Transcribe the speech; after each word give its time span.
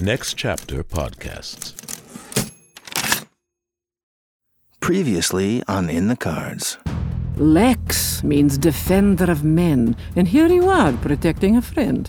Next 0.00 0.34
Chapter 0.34 0.84
Podcasts. 0.84 1.74
Previously 4.78 5.64
on 5.66 5.90
In 5.90 6.06
the 6.06 6.14
Cards. 6.14 6.78
Lex 7.36 8.22
means 8.22 8.58
defender 8.58 9.28
of 9.28 9.42
men, 9.42 9.96
and 10.14 10.28
here 10.28 10.46
you 10.46 10.68
are 10.68 10.92
protecting 10.92 11.56
a 11.56 11.62
friend. 11.62 12.08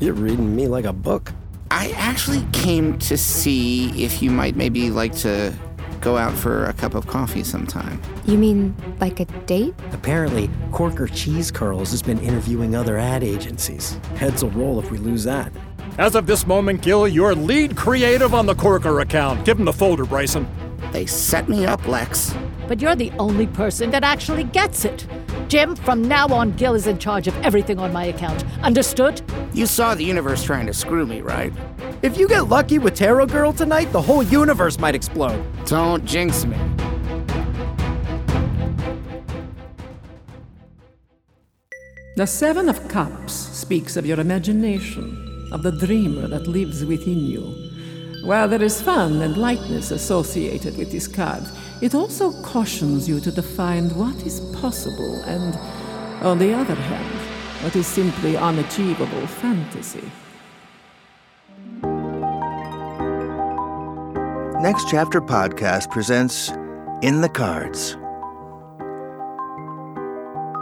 You're 0.00 0.12
reading 0.12 0.54
me 0.54 0.68
like 0.68 0.84
a 0.84 0.92
book. 0.92 1.32
I 1.70 1.92
actually 1.96 2.44
came 2.52 2.98
to 2.98 3.16
see 3.16 3.88
if 4.04 4.20
you 4.20 4.30
might 4.30 4.54
maybe 4.54 4.90
like 4.90 5.14
to 5.16 5.54
go 6.02 6.18
out 6.18 6.34
for 6.34 6.66
a 6.66 6.74
cup 6.74 6.94
of 6.94 7.06
coffee 7.06 7.44
sometime. 7.44 8.02
You 8.26 8.36
mean 8.36 8.74
like 9.00 9.20
a 9.20 9.24
date? 9.46 9.74
Apparently, 9.92 10.50
Corker 10.72 11.06
Cheese 11.06 11.50
Curls 11.50 11.90
has 11.90 12.02
been 12.02 12.18
interviewing 12.18 12.74
other 12.74 12.98
ad 12.98 13.24
agencies. 13.24 13.98
Heads 14.16 14.42
will 14.42 14.50
roll 14.50 14.78
if 14.78 14.90
we 14.90 14.98
lose 14.98 15.24
that. 15.24 15.52
As 15.98 16.14
of 16.14 16.26
this 16.26 16.46
moment, 16.46 16.82
Gil, 16.82 17.06
you're 17.06 17.34
lead 17.34 17.76
creative 17.76 18.34
on 18.34 18.46
the 18.46 18.54
Corker 18.54 19.00
account. 19.00 19.44
Give 19.44 19.58
him 19.58 19.64
the 19.64 19.72
folder, 19.72 20.04
Bryson. 20.04 20.48
They 20.92 21.06
set 21.06 21.48
me 21.48 21.66
up, 21.66 21.86
Lex. 21.86 22.34
But 22.68 22.80
you're 22.80 22.96
the 22.96 23.12
only 23.18 23.46
person 23.46 23.90
that 23.90 24.02
actually 24.02 24.44
gets 24.44 24.84
it. 24.84 25.06
Jim, 25.48 25.74
from 25.76 26.02
now 26.02 26.28
on, 26.28 26.52
Gil 26.52 26.74
is 26.74 26.86
in 26.86 26.98
charge 26.98 27.26
of 27.26 27.36
everything 27.42 27.78
on 27.78 27.92
my 27.92 28.06
account. 28.06 28.44
Understood? 28.62 29.20
You 29.52 29.66
saw 29.66 29.94
the 29.94 30.04
universe 30.04 30.44
trying 30.44 30.66
to 30.66 30.74
screw 30.74 31.06
me, 31.06 31.20
right? 31.20 31.52
If 32.02 32.16
you 32.16 32.28
get 32.28 32.48
lucky 32.48 32.78
with 32.78 32.94
Tarot 32.94 33.26
Girl 33.26 33.52
tonight, 33.52 33.92
the 33.92 34.00
whole 34.00 34.22
universe 34.22 34.78
might 34.78 34.94
explode. 34.94 35.44
Don't 35.66 36.04
jinx 36.04 36.44
me. 36.44 36.56
The 42.16 42.26
Seven 42.26 42.68
of 42.68 42.88
Cups 42.88 43.32
speaks 43.32 43.96
of 43.96 44.06
your 44.06 44.20
imagination, 44.20 45.29
of 45.52 45.62
the 45.62 45.72
dreamer 45.72 46.28
that 46.28 46.46
lives 46.46 46.84
within 46.84 47.18
you. 47.18 47.70
While 48.22 48.48
there 48.48 48.62
is 48.62 48.82
fun 48.82 49.22
and 49.22 49.36
lightness 49.36 49.90
associated 49.90 50.76
with 50.76 50.92
this 50.92 51.08
card, 51.08 51.42
it 51.80 51.94
also 51.94 52.32
cautions 52.42 53.08
you 53.08 53.18
to 53.20 53.32
define 53.32 53.88
what 53.96 54.16
is 54.26 54.40
possible 54.60 55.22
and, 55.22 55.56
on 56.22 56.38
the 56.38 56.52
other 56.52 56.74
hand, 56.74 57.64
what 57.64 57.74
is 57.74 57.86
simply 57.86 58.36
unachievable 58.36 59.26
fantasy. 59.26 60.10
Next 64.62 64.90
Chapter 64.90 65.22
Podcast 65.22 65.90
presents 65.90 66.50
In 67.00 67.22
the 67.22 67.30
Cards. 67.30 67.96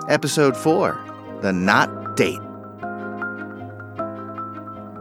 Episode 0.09 0.57
4 0.57 1.39
The 1.43 1.53
Not 1.53 2.17
Date. 2.17 2.48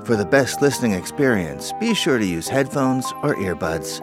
For 0.07 0.15
the 0.15 0.23
best 0.23 0.61
listening 0.61 0.93
experience, 0.93 1.73
be 1.81 1.93
sure 1.93 2.17
to 2.17 2.25
use 2.25 2.47
headphones 2.47 3.11
or 3.23 3.35
earbuds. 3.35 3.99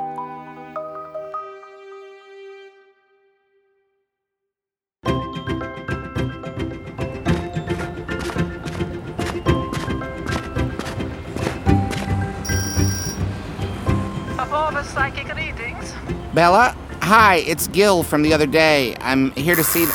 psychic 14.85 15.35
readings. 15.35 15.95
Bella? 16.35 16.77
Hi, 17.01 17.37
it's 17.47 17.67
Gil 17.69 18.03
from 18.03 18.21
the 18.21 18.35
other 18.35 18.47
day. 18.47 18.95
I'm 19.01 19.31
here 19.31 19.57
to 19.57 19.65
see. 19.65 19.87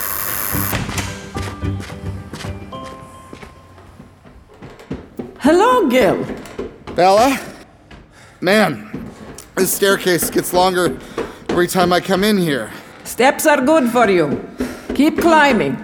Hello, 5.52 5.90
Gil. 5.90 6.28
Bella? 6.94 7.36
Man, 8.40 8.88
this 9.56 9.74
staircase 9.74 10.30
gets 10.30 10.54
longer 10.54 10.96
every 11.50 11.66
time 11.66 11.92
I 11.92 12.02
come 12.02 12.24
in 12.24 12.38
here. 12.38 12.70
Steps 13.04 13.48
are 13.48 13.60
good 13.60 13.90
for 13.90 14.08
you. 14.08 14.48
Keep 14.94 15.18
climbing. 15.18 15.76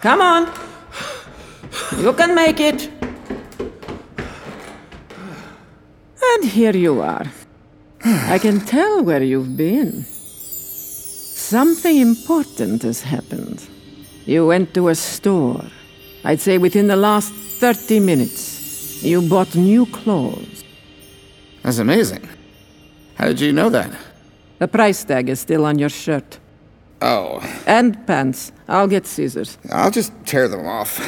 Come 0.00 0.20
on. 0.20 0.52
You 1.98 2.12
can 2.14 2.34
make 2.34 2.58
it. 2.58 2.90
And 6.20 6.44
here 6.44 6.74
you 6.74 7.00
are. 7.00 7.26
I 8.04 8.40
can 8.40 8.58
tell 8.58 9.04
where 9.04 9.22
you've 9.22 9.56
been. 9.56 10.02
Something 10.02 11.98
important 11.98 12.82
has 12.82 13.02
happened. 13.02 13.64
You 14.26 14.48
went 14.48 14.74
to 14.74 14.88
a 14.88 14.96
store. 14.96 15.64
I'd 16.24 16.40
say 16.40 16.58
within 16.58 16.88
the 16.88 16.96
last 16.96 17.43
30 17.64 18.00
minutes. 18.00 19.02
You 19.02 19.22
bought 19.22 19.56
new 19.56 19.86
clothes. 19.86 20.62
That's 21.62 21.78
amazing. 21.78 22.28
How 23.14 23.28
did 23.28 23.40
you 23.40 23.52
know 23.52 23.70
that? 23.70 23.90
The 24.58 24.68
price 24.68 25.02
tag 25.02 25.30
is 25.30 25.40
still 25.40 25.64
on 25.64 25.78
your 25.78 25.88
shirt. 25.88 26.38
Oh. 27.00 27.40
And 27.66 28.06
pants. 28.06 28.52
I'll 28.68 28.86
get 28.86 29.06
scissors. 29.06 29.56
I'll 29.72 29.90
just 29.90 30.12
tear 30.26 30.46
them 30.46 30.66
off. 30.66 31.00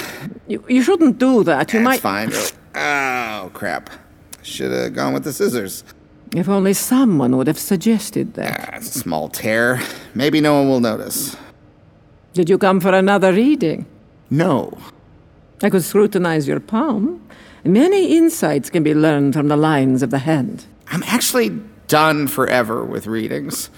You, 0.48 0.64
you 0.66 0.80
shouldn't 0.82 1.18
do 1.18 1.44
that. 1.44 1.74
You 1.74 1.80
That's 1.80 1.84
might. 1.84 2.00
fine. 2.00 2.30
Really. 2.30 2.50
Oh, 2.74 3.50
crap. 3.52 3.90
Should 4.42 4.72
have 4.72 4.94
gone 4.94 5.12
with 5.12 5.24
the 5.24 5.34
scissors. 5.34 5.84
If 6.34 6.48
only 6.48 6.72
someone 6.72 7.36
would 7.36 7.48
have 7.48 7.58
suggested 7.58 8.32
that. 8.34 8.70
Ah, 8.72 8.80
small 8.80 9.28
tear. 9.28 9.82
Maybe 10.14 10.40
no 10.40 10.54
one 10.54 10.68
will 10.70 10.80
notice. 10.80 11.36
Did 12.32 12.48
you 12.48 12.56
come 12.56 12.80
for 12.80 12.94
another 12.94 13.30
reading? 13.30 13.84
No. 14.30 14.72
I 15.62 15.70
could 15.70 15.82
scrutinize 15.82 16.46
your 16.46 16.60
palm. 16.60 17.26
Many 17.64 18.16
insights 18.16 18.70
can 18.70 18.82
be 18.82 18.94
learned 18.94 19.34
from 19.34 19.48
the 19.48 19.56
lines 19.56 20.02
of 20.02 20.10
the 20.10 20.18
hand. 20.20 20.66
I'm 20.88 21.02
actually 21.04 21.50
done 21.88 22.26
forever 22.28 22.84
with 22.84 23.06
readings. 23.06 23.70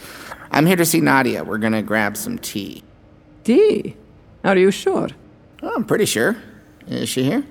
I'm 0.50 0.66
here 0.66 0.76
to 0.76 0.84
see 0.84 1.00
Nadya. 1.00 1.46
We're 1.46 1.58
gonna 1.58 1.82
grab 1.82 2.16
some 2.16 2.38
tea. 2.38 2.82
Tea? 3.44 3.96
Are 4.44 4.56
you 4.56 4.70
sure? 4.70 5.08
Oh, 5.62 5.74
I'm 5.74 5.84
pretty 5.84 6.06
sure. 6.06 6.36
Is 6.86 7.08
she 7.08 7.24
here? 7.24 7.44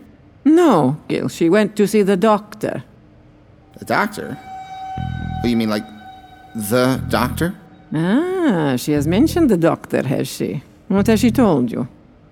No, 0.46 0.98
Gil. 1.08 1.30
She 1.30 1.50
went 1.50 1.76
to 1.76 1.88
see 1.88 2.02
the 2.02 2.18
doctor. 2.18 2.84
The 3.80 3.86
doctor? 3.86 4.38
Oh, 5.44 5.48
you 5.48 5.56
mean 5.56 5.70
like 5.70 5.86
the 6.56 7.04
doctor? 7.10 7.56
Ah, 7.94 8.76
she 8.78 8.92
has 8.92 9.08
mentioned 9.08 9.50
the 9.50 9.58
doctor, 9.58 10.06
has 10.08 10.28
she? 10.28 10.64
What 10.88 11.08
has 11.08 11.20
she 11.20 11.32
told 11.32 11.72
you? 11.72 11.88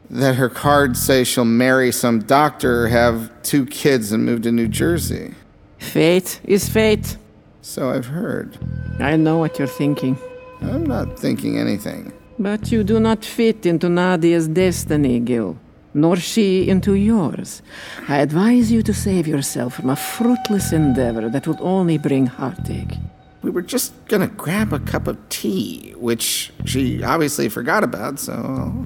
That 0.09 0.35
her 0.35 0.49
cards 0.49 1.01
say 1.01 1.23
she'll 1.23 1.45
marry 1.45 1.91
some 1.91 2.19
doctor, 2.19 2.87
have 2.87 3.31
two 3.43 3.65
kids, 3.65 4.11
and 4.11 4.25
move 4.25 4.43
to 4.43 4.51
New 4.51 4.67
Jersey. 4.67 5.33
Fate 5.79 6.39
is 6.43 6.69
fate. 6.69 7.17
So 7.61 7.89
I've 7.89 8.05
heard. 8.05 8.57
I 8.99 9.15
know 9.15 9.37
what 9.37 9.57
you're 9.57 9.67
thinking. 9.67 10.17
I'm 10.61 10.85
not 10.85 11.17
thinking 11.19 11.57
anything. 11.57 12.13
But 12.37 12.71
you 12.71 12.83
do 12.83 12.99
not 12.99 13.25
fit 13.25 13.65
into 13.65 13.87
Nadya's 13.87 14.47
destiny, 14.47 15.19
Gil, 15.19 15.57
nor 15.93 16.15
she 16.17 16.69
into 16.69 16.93
yours. 16.93 17.61
I 18.07 18.17
advise 18.17 18.71
you 18.71 18.81
to 18.83 18.93
save 18.93 19.27
yourself 19.27 19.75
from 19.75 19.89
a 19.89 19.95
fruitless 19.95 20.71
endeavor 20.71 21.29
that 21.29 21.47
will 21.47 21.57
only 21.59 21.97
bring 21.97 22.27
heartache. 22.27 22.97
We 23.41 23.51
were 23.51 23.61
just 23.61 23.93
gonna 24.07 24.27
grab 24.27 24.73
a 24.73 24.79
cup 24.79 25.07
of 25.07 25.17
tea, 25.29 25.93
which 25.97 26.51
she 26.65 27.03
obviously 27.03 27.47
forgot 27.49 27.83
about, 27.83 28.19
so. 28.19 28.85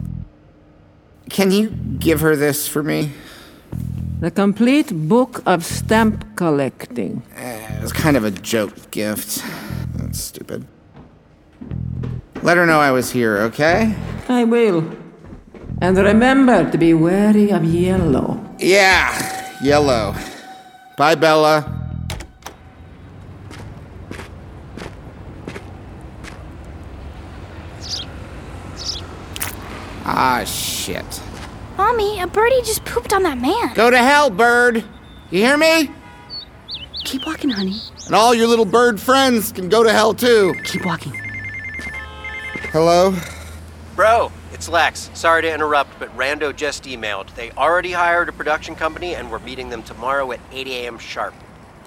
Can 1.29 1.51
you 1.51 1.69
give 1.99 2.21
her 2.21 2.35
this 2.35 2.67
for 2.67 2.83
me? 2.83 3.11
The 4.19 4.31
complete 4.31 4.91
book 5.07 5.41
of 5.45 5.63
stamp 5.63 6.25
collecting. 6.35 7.21
Eh, 7.37 7.79
It's 7.81 7.93
kind 7.93 8.17
of 8.17 8.23
a 8.25 8.31
joke 8.31 8.91
gift. 8.91 9.43
That's 9.95 10.19
stupid. 10.19 10.65
Let 12.41 12.57
her 12.57 12.65
know 12.65 12.79
I 12.79 12.91
was 12.91 13.11
here, 13.11 13.37
okay? 13.49 13.95
I 14.27 14.43
will. 14.43 14.83
And 15.81 15.97
remember 15.97 16.69
to 16.71 16.77
be 16.77 16.93
wary 16.93 17.51
of 17.51 17.63
yellow. 17.63 18.39
Yeah, 18.59 19.13
yellow. 19.63 20.13
Bye, 20.97 21.15
Bella. 21.15 21.78
Ah, 30.11 30.43
shit. 30.43 31.21
Mommy, 31.77 32.19
a 32.19 32.25
birdie 32.25 32.61
just 32.63 32.83
pooped 32.83 33.13
on 33.13 33.21
that 33.23 33.37
man. 33.37 33.75
Go 33.75 33.91
to 33.91 33.97
hell, 33.99 34.31
bird. 34.31 34.83
You 35.29 35.39
hear 35.41 35.55
me? 35.55 35.91
Keep 37.05 37.27
walking, 37.27 37.51
honey. 37.51 37.75
And 38.07 38.15
all 38.15 38.33
your 38.33 38.47
little 38.47 38.65
bird 38.65 38.99
friends 38.99 39.51
can 39.51 39.69
go 39.69 39.83
to 39.83 39.91
hell 39.93 40.15
too. 40.15 40.55
Keep 40.63 40.83
walking. 40.83 41.13
Hello? 42.71 43.15
Bro, 43.95 44.31
it's 44.51 44.67
Lex. 44.67 45.11
Sorry 45.13 45.43
to 45.43 45.53
interrupt, 45.53 45.99
but 45.99 46.09
Rando 46.17 46.55
just 46.55 46.85
emailed. 46.85 47.33
They 47.35 47.51
already 47.51 47.91
hired 47.91 48.29
a 48.29 48.31
production 48.31 48.75
company 48.75 49.13
and 49.13 49.31
we're 49.31 49.37
meeting 49.39 49.69
them 49.69 49.83
tomorrow 49.83 50.31
at 50.31 50.39
8 50.51 50.65
a.m. 50.67 50.97
sharp. 50.97 51.35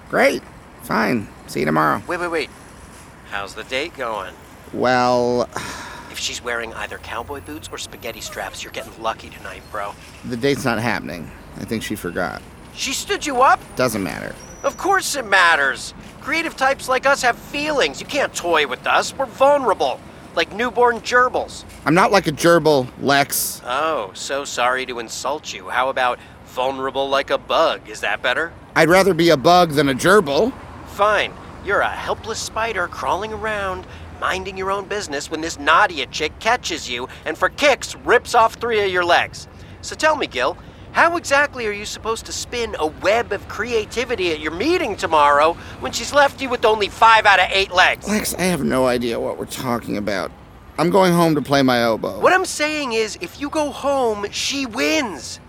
Great. 0.09 0.41
Fine. 0.83 1.27
See 1.47 1.59
you 1.59 1.65
tomorrow. 1.65 2.01
Wait, 2.07 2.21
wait, 2.21 2.31
wait. 2.31 2.49
How's 3.31 3.53
the 3.53 3.65
date 3.65 3.97
going? 3.97 4.33
Well, 4.71 5.49
If 5.55 5.92
she's 6.23 6.43
wearing 6.43 6.73
either 6.73 6.97
cowboy 6.99 7.41
boots 7.41 7.69
or 7.71 7.77
spaghetti 7.77 8.21
straps, 8.21 8.63
you're 8.63 8.73
getting 8.73 8.93
lucky 9.01 9.29
tonight, 9.29 9.61
bro. 9.71 9.93
the 10.25 10.37
date's 10.37 10.65
not 10.65 10.79
happening. 10.79 11.29
I 11.57 11.65
think 11.65 11.83
she 11.83 11.95
forgot. 11.95 12.41
She 12.73 12.93
stood 12.93 13.25
you 13.25 13.41
up? 13.41 13.59
Doesn't 13.75 14.01
matter. 14.01 14.33
Of 14.63 14.77
course 14.77 15.15
it 15.15 15.25
matters. 15.25 15.93
Creative 16.21 16.55
types 16.55 16.87
like 16.87 17.05
us 17.05 17.21
have 17.21 17.37
feelings. 17.37 17.99
You 17.99 18.07
can't 18.07 18.33
toy 18.33 18.65
with 18.65 18.87
us. 18.87 19.15
We're 19.15 19.25
vulnerable, 19.25 19.99
like 20.35 20.53
newborn 20.55 21.01
gerbils. 21.01 21.65
I'm 21.85 21.93
not 21.93 22.11
like 22.11 22.27
a 22.27 22.31
gerbil, 22.31 22.87
Lex. 23.01 23.61
Oh, 23.65 24.11
so 24.13 24.45
sorry 24.45 24.85
to 24.85 24.99
insult 24.99 25.53
you. 25.53 25.69
How 25.69 25.89
about 25.89 26.17
vulnerable 26.45 27.09
like 27.09 27.29
a 27.29 27.37
bug? 27.37 27.87
Is 27.89 27.99
that 28.01 28.21
better? 28.23 28.53
I'd 28.75 28.89
rather 28.89 29.13
be 29.13 29.29
a 29.29 29.37
bug 29.37 29.71
than 29.71 29.89
a 29.89 29.93
gerbil. 29.93 30.53
Fine. 30.87 31.33
You're 31.65 31.81
a 31.81 31.89
helpless 31.89 32.39
spider 32.39 32.87
crawling 32.87 33.33
around, 33.33 33.85
minding 34.23 34.55
your 34.55 34.71
own 34.71 34.85
business 34.85 35.29
when 35.29 35.41
this 35.41 35.57
Nadya 35.57 36.09
chick 36.09 36.31
catches 36.39 36.89
you 36.89 37.09
and 37.25 37.37
for 37.37 37.49
kicks 37.49 37.93
rips 38.05 38.33
off 38.33 38.53
three 38.53 38.81
of 38.81 38.89
your 38.89 39.03
legs. 39.03 39.49
So 39.81 39.97
tell 39.97 40.15
me, 40.15 40.27
Gil, 40.27 40.57
how 40.93 41.17
exactly 41.17 41.67
are 41.67 41.73
you 41.73 41.83
supposed 41.83 42.25
to 42.27 42.31
spin 42.31 42.73
a 42.79 42.87
web 42.87 43.33
of 43.33 43.45
creativity 43.49 44.31
at 44.31 44.39
your 44.39 44.53
meeting 44.53 44.95
tomorrow 44.95 45.55
when 45.81 45.91
she's 45.91 46.13
left 46.13 46.41
you 46.41 46.47
with 46.49 46.63
only 46.63 46.87
five 46.87 47.25
out 47.25 47.41
of 47.41 47.47
eight 47.51 47.73
legs? 47.73 48.07
Lex, 48.07 48.33
I 48.35 48.43
have 48.43 48.63
no 48.63 48.87
idea 48.87 49.19
what 49.19 49.37
we're 49.37 49.45
talking 49.45 49.97
about. 49.97 50.31
I'm 50.77 50.89
going 50.89 51.11
home 51.11 51.35
to 51.35 51.41
play 51.41 51.61
my 51.61 51.83
oboe. 51.83 52.21
What 52.21 52.31
I'm 52.31 52.45
saying 52.45 52.93
is, 52.93 53.17
if 53.19 53.41
you 53.41 53.49
go 53.49 53.71
home, 53.71 54.25
she 54.31 54.65
wins. 54.65 55.41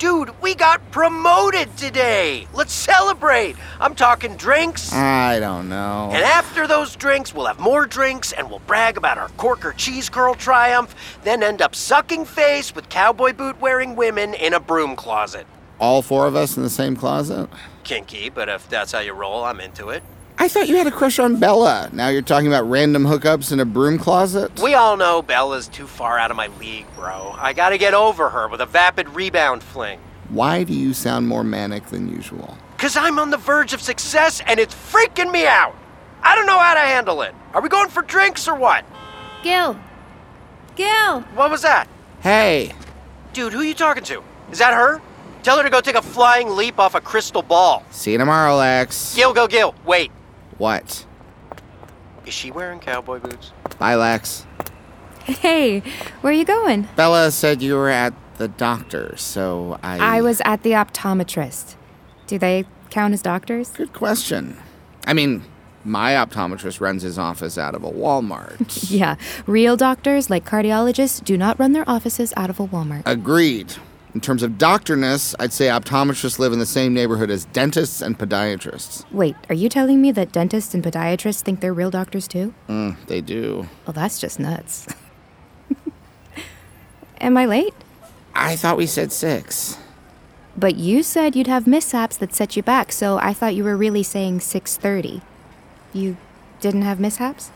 Dude, 0.00 0.30
we 0.40 0.54
got 0.54 0.80
promoted 0.92 1.76
today. 1.76 2.48
Let's 2.54 2.72
celebrate. 2.72 3.54
I'm 3.78 3.94
talking 3.94 4.34
drinks. 4.38 4.94
I 4.94 5.38
don't 5.40 5.68
know. 5.68 6.08
And 6.10 6.24
after 6.24 6.66
those 6.66 6.96
drinks, 6.96 7.34
we'll 7.34 7.44
have 7.44 7.58
more 7.58 7.84
drinks 7.84 8.32
and 8.32 8.48
we'll 8.48 8.60
brag 8.60 8.96
about 8.96 9.18
our 9.18 9.28
Corker 9.36 9.74
cheese 9.74 10.08
curl 10.08 10.34
triumph, 10.34 10.94
then 11.22 11.42
end 11.42 11.60
up 11.60 11.74
sucking 11.74 12.24
face 12.24 12.74
with 12.74 12.88
cowboy 12.88 13.34
boot 13.34 13.60
wearing 13.60 13.94
women 13.94 14.32
in 14.32 14.54
a 14.54 14.58
broom 14.58 14.96
closet. 14.96 15.46
All 15.78 16.00
four 16.00 16.26
of 16.26 16.34
us 16.34 16.56
in 16.56 16.62
the 16.62 16.70
same 16.70 16.96
closet? 16.96 17.50
Kinky, 17.84 18.30
but 18.30 18.48
if 18.48 18.70
that's 18.70 18.92
how 18.92 19.00
you 19.00 19.12
roll, 19.12 19.44
I'm 19.44 19.60
into 19.60 19.90
it. 19.90 20.02
I 20.40 20.48
thought 20.48 20.68
you 20.68 20.76
had 20.76 20.86
a 20.86 20.90
crush 20.90 21.18
on 21.18 21.38
Bella. 21.38 21.90
Now 21.92 22.08
you're 22.08 22.22
talking 22.22 22.46
about 22.46 22.62
random 22.62 23.04
hookups 23.04 23.52
in 23.52 23.60
a 23.60 23.66
broom 23.66 23.98
closet? 23.98 24.58
We 24.58 24.72
all 24.72 24.96
know 24.96 25.20
Bella's 25.20 25.68
too 25.68 25.86
far 25.86 26.18
out 26.18 26.30
of 26.30 26.36
my 26.38 26.46
league, 26.58 26.86
bro. 26.96 27.34
I 27.36 27.52
gotta 27.52 27.76
get 27.76 27.92
over 27.92 28.30
her 28.30 28.48
with 28.48 28.62
a 28.62 28.66
vapid 28.66 29.10
rebound 29.10 29.62
fling. 29.62 30.00
Why 30.30 30.64
do 30.64 30.72
you 30.72 30.94
sound 30.94 31.28
more 31.28 31.44
manic 31.44 31.88
than 31.88 32.08
usual? 32.08 32.56
Cause 32.78 32.96
I'm 32.96 33.18
on 33.18 33.28
the 33.28 33.36
verge 33.36 33.74
of 33.74 33.82
success 33.82 34.40
and 34.46 34.58
it's 34.58 34.74
freaking 34.74 35.30
me 35.30 35.46
out. 35.46 35.76
I 36.22 36.34
don't 36.34 36.46
know 36.46 36.58
how 36.58 36.72
to 36.72 36.80
handle 36.80 37.20
it. 37.20 37.34
Are 37.52 37.60
we 37.60 37.68
going 37.68 37.90
for 37.90 38.00
drinks 38.00 38.48
or 38.48 38.54
what? 38.54 38.86
Gil. 39.42 39.78
Gil. 40.74 41.20
What 41.34 41.50
was 41.50 41.60
that? 41.60 41.86
Hey. 42.22 42.72
Dude, 43.34 43.52
who 43.52 43.60
are 43.60 43.64
you 43.64 43.74
talking 43.74 44.04
to? 44.04 44.22
Is 44.50 44.58
that 44.60 44.72
her? 44.72 45.02
Tell 45.42 45.58
her 45.58 45.62
to 45.64 45.70
go 45.70 45.82
take 45.82 45.96
a 45.96 46.02
flying 46.02 46.56
leap 46.56 46.78
off 46.78 46.94
a 46.94 47.00
crystal 47.02 47.42
ball. 47.42 47.84
See 47.90 48.12
you 48.12 48.18
tomorrow, 48.18 48.56
Lex. 48.56 49.14
Gil, 49.14 49.34
go, 49.34 49.46
Gil. 49.46 49.74
Wait. 49.84 50.10
What? 50.60 51.06
Is 52.26 52.34
she 52.34 52.50
wearing 52.50 52.80
cowboy 52.80 53.18
boots? 53.18 53.52
Bye, 53.78 53.94
Lex. 53.94 54.44
Hey, 55.24 55.80
where 56.20 56.30
are 56.30 56.36
you 56.36 56.44
going? 56.44 56.86
Bella 56.96 57.30
said 57.30 57.62
you 57.62 57.76
were 57.76 57.88
at 57.88 58.12
the 58.36 58.48
doctor, 58.48 59.16
so 59.16 59.80
I. 59.82 60.18
I 60.18 60.20
was 60.20 60.42
at 60.44 60.62
the 60.62 60.72
optometrist. 60.72 61.76
Do 62.26 62.38
they 62.38 62.66
count 62.90 63.14
as 63.14 63.22
doctors? 63.22 63.70
Good 63.70 63.94
question. 63.94 64.58
I 65.06 65.14
mean, 65.14 65.44
my 65.82 66.12
optometrist 66.12 66.78
runs 66.78 67.00
his 67.00 67.18
office 67.18 67.56
out 67.56 67.74
of 67.74 67.82
a 67.82 67.90
Walmart. 67.90 68.90
yeah, 68.90 69.16
real 69.46 69.78
doctors, 69.78 70.28
like 70.28 70.44
cardiologists, 70.44 71.24
do 71.24 71.38
not 71.38 71.58
run 71.58 71.72
their 71.72 71.88
offices 71.88 72.34
out 72.36 72.50
of 72.50 72.60
a 72.60 72.66
Walmart. 72.66 73.04
Agreed. 73.06 73.76
In 74.14 74.20
terms 74.20 74.42
of 74.42 74.52
doctorness, 74.52 75.34
I'd 75.38 75.52
say 75.52 75.66
optometrists 75.66 76.38
live 76.38 76.52
in 76.52 76.58
the 76.58 76.66
same 76.66 76.92
neighborhood 76.92 77.30
as 77.30 77.44
dentists 77.46 78.00
and 78.00 78.18
podiatrists. 78.18 79.04
Wait, 79.12 79.36
are 79.48 79.54
you 79.54 79.68
telling 79.68 80.02
me 80.02 80.10
that 80.12 80.32
dentists 80.32 80.74
and 80.74 80.82
podiatrists 80.82 81.42
think 81.42 81.60
they're 81.60 81.72
real 81.72 81.90
doctors 81.90 82.26
too? 82.26 82.52
Mm, 82.68 82.96
they 83.06 83.20
do. 83.20 83.68
Well, 83.86 83.92
that's 83.92 84.18
just 84.18 84.40
nuts. 84.40 84.88
Am 87.20 87.36
I 87.36 87.46
late? 87.46 87.74
I 88.34 88.56
thought 88.56 88.76
we 88.76 88.86
said 88.86 89.12
six. 89.12 89.78
But 90.56 90.74
you 90.74 91.02
said 91.02 91.36
you'd 91.36 91.46
have 91.46 91.66
mishaps 91.66 92.16
that 92.16 92.34
set 92.34 92.56
you 92.56 92.62
back, 92.62 92.90
so 92.90 93.18
I 93.18 93.32
thought 93.32 93.54
you 93.54 93.62
were 93.64 93.76
really 93.76 94.02
saying 94.02 94.40
6:30. 94.40 95.22
You 95.92 96.16
didn't 96.60 96.82
have 96.82 96.98
mishaps? 96.98 97.50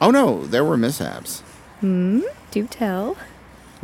Oh 0.00 0.10
no, 0.10 0.44
there 0.46 0.64
were 0.64 0.76
mishaps. 0.76 1.40
Hmm, 1.80 2.20
do 2.50 2.66
tell. 2.66 3.16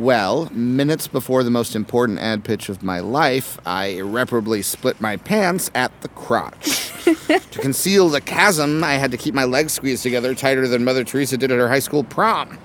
Well, 0.01 0.49
minutes 0.51 1.07
before 1.07 1.43
the 1.43 1.51
most 1.51 1.75
important 1.75 2.17
ad 2.17 2.43
pitch 2.43 2.69
of 2.69 2.81
my 2.81 3.01
life, 3.01 3.59
I 3.67 3.85
irreparably 3.99 4.63
split 4.63 4.99
my 4.99 5.15
pants 5.15 5.69
at 5.75 5.91
the 6.01 6.07
crotch. 6.07 6.91
to 7.27 7.59
conceal 7.59 8.09
the 8.09 8.19
chasm, 8.19 8.83
I 8.83 8.93
had 8.93 9.11
to 9.11 9.17
keep 9.17 9.35
my 9.35 9.43
legs 9.43 9.73
squeezed 9.73 10.01
together 10.01 10.33
tighter 10.33 10.67
than 10.67 10.83
Mother 10.83 11.03
Teresa 11.03 11.37
did 11.37 11.51
at 11.51 11.59
her 11.59 11.69
high 11.69 11.77
school 11.77 12.03
prom. 12.03 12.57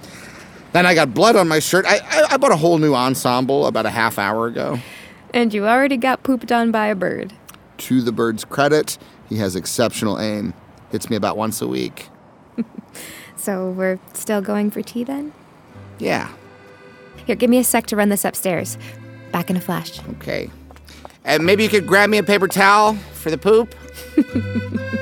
Then 0.73 0.87
I 0.87 0.95
got 0.95 1.13
blood 1.13 1.37
on 1.37 1.47
my 1.47 1.59
shirt. 1.59 1.85
I, 1.85 1.99
I, 2.05 2.27
I 2.31 2.37
bought 2.39 2.53
a 2.53 2.57
whole 2.57 2.79
new 2.79 2.95
ensemble 2.95 3.67
about 3.67 3.85
a 3.85 3.91
half 3.91 4.19
hour 4.19 4.47
ago. 4.47 4.79
And 5.35 5.53
you 5.53 5.67
already 5.67 5.99
got 5.99 6.23
pooped 6.23 6.51
on 6.51 6.71
by 6.71 6.87
a 6.87 6.95
bird. 6.95 7.35
To 7.77 8.01
the 8.01 8.13
bird's 8.13 8.47
credit, 8.47 8.97
he 9.29 9.37
has 9.37 9.55
exceptional 9.55 10.19
aim. 10.19 10.55
Hits 10.91 11.11
me 11.11 11.17
about 11.17 11.37
once 11.37 11.61
a 11.61 11.69
week. 11.69 12.09
so 13.37 13.69
we're 13.69 13.99
still 14.15 14.41
going 14.41 14.71
for 14.71 14.81
tea 14.81 15.05
then? 15.05 15.35
Yeah. 15.99 16.33
Here, 17.27 17.35
give 17.35 17.51
me 17.51 17.59
a 17.59 17.65
sec 17.65 17.87
to 17.87 17.97
run 17.97 18.09
this 18.09 18.25
upstairs. 18.25 18.79
Back 19.33 19.51
in 19.51 19.57
a 19.57 19.61
flash. 19.61 20.01
Okay. 20.11 20.49
And 21.25 21.45
maybe 21.45 21.65
you 21.65 21.69
could 21.69 21.87
grab 21.87 22.09
me 22.09 22.19
a 22.19 22.23
paper 22.23 22.47
towel 22.47 22.95
for 23.15 23.31
the 23.31 23.39
poop? 23.39 23.75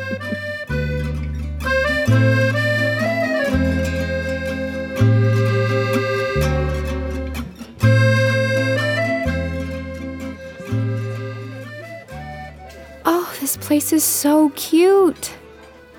Oh, 13.07 13.37
this 13.41 13.59
place 13.59 13.93
is 13.93 14.03
so 14.03 14.49
cute. 14.57 15.35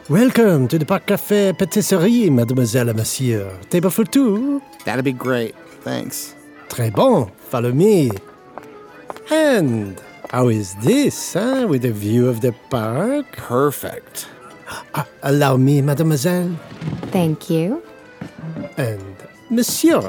Welcome 0.09 0.67
to 0.69 0.79
the 0.79 0.85
Parc 0.85 1.05
Café 1.05 1.55
Patisserie, 1.55 2.31
mademoiselle 2.31 2.89
and 2.89 2.97
monsieur. 2.97 3.59
Table 3.69 3.91
for 3.91 4.05
two? 4.05 4.61
That'd 4.85 5.05
be 5.05 5.11
great. 5.13 5.53
Thanks. 5.85 6.33
Très 6.67 6.91
bon. 6.91 7.29
Follow 7.37 7.71
me. 7.71 8.09
And 9.29 10.01
how 10.31 10.47
is 10.49 10.73
this, 10.81 11.33
huh? 11.33 11.67
With 11.69 11.85
a 11.85 11.91
view 11.91 12.27
of 12.27 12.41
the 12.41 12.53
park? 12.71 13.37
Perfect. 13.37 14.27
Uh, 14.95 15.03
allow 15.21 15.57
me, 15.57 15.83
mademoiselle. 15.83 16.57
Thank 17.11 17.51
you. 17.51 17.83
And 18.77 19.15
monsieur. 19.51 20.01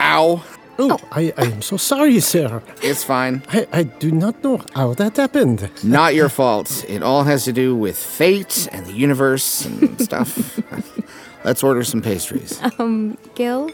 Ow. 0.00 0.44
Oh, 0.78 0.98
I, 1.10 1.32
I 1.38 1.44
am 1.46 1.62
so 1.62 1.78
sorry, 1.78 2.20
sir. 2.20 2.60
It's 2.82 3.02
fine. 3.02 3.42
I, 3.48 3.66
I 3.72 3.82
do 3.84 4.10
not 4.10 4.44
know 4.44 4.60
how 4.74 4.92
that 4.94 5.16
happened. 5.16 5.70
Not 5.82 6.14
your 6.14 6.28
fault. 6.28 6.84
It 6.86 7.02
all 7.02 7.22
has 7.22 7.44
to 7.44 7.52
do 7.52 7.74
with 7.74 7.96
fate 7.96 8.68
and 8.72 8.84
the 8.84 8.92
universe 8.92 9.64
and 9.64 9.98
stuff. 10.02 10.60
Let's 11.44 11.62
order 11.62 11.82
some 11.84 12.02
pastries. 12.02 12.60
Um, 12.78 13.16
Gil, 13.36 13.70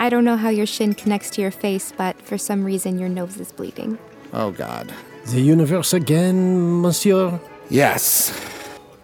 I 0.00 0.08
don't 0.08 0.24
know 0.24 0.38
how 0.38 0.48
your 0.48 0.64
shin 0.64 0.94
connects 0.94 1.28
to 1.36 1.42
your 1.42 1.50
face, 1.50 1.92
but 1.94 2.16
for 2.22 2.38
some 2.38 2.64
reason 2.64 2.98
your 2.98 3.10
nose 3.10 3.38
is 3.38 3.52
bleeding. 3.52 3.98
Oh, 4.32 4.50
God. 4.50 4.90
The 5.26 5.42
universe 5.42 5.92
again, 5.92 6.80
monsieur? 6.80 7.38
Yes. 7.68 8.32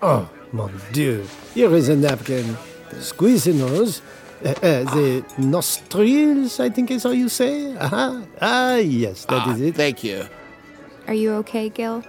Oh, 0.01 0.27
mon 0.53 0.73
Dieu. 0.93 1.27
Here 1.53 1.75
is 1.75 1.91
a 1.91 1.97
napkin. 1.97 2.57
Squeeze 2.99 3.45
the 3.45 3.53
nose. 3.53 4.01
Uh, 4.43 4.49
uh, 4.49 4.55
the 4.95 5.25
nostrils, 5.37 6.61
I 6.61 6.71
think 6.71 6.91
is 6.91 7.03
how 7.03 7.11
you 7.11 7.29
say. 7.29 7.77
Uh-huh. 7.77 8.23
Ah, 8.41 8.77
yes, 8.77 9.27
that 9.27 9.47
ah, 9.47 9.53
is 9.53 9.61
it. 9.61 9.75
Thank 9.75 10.03
you. 10.03 10.27
Are 11.09 11.15
you 11.15 11.33
okay, 11.45 11.69
Gil? 11.69 12.05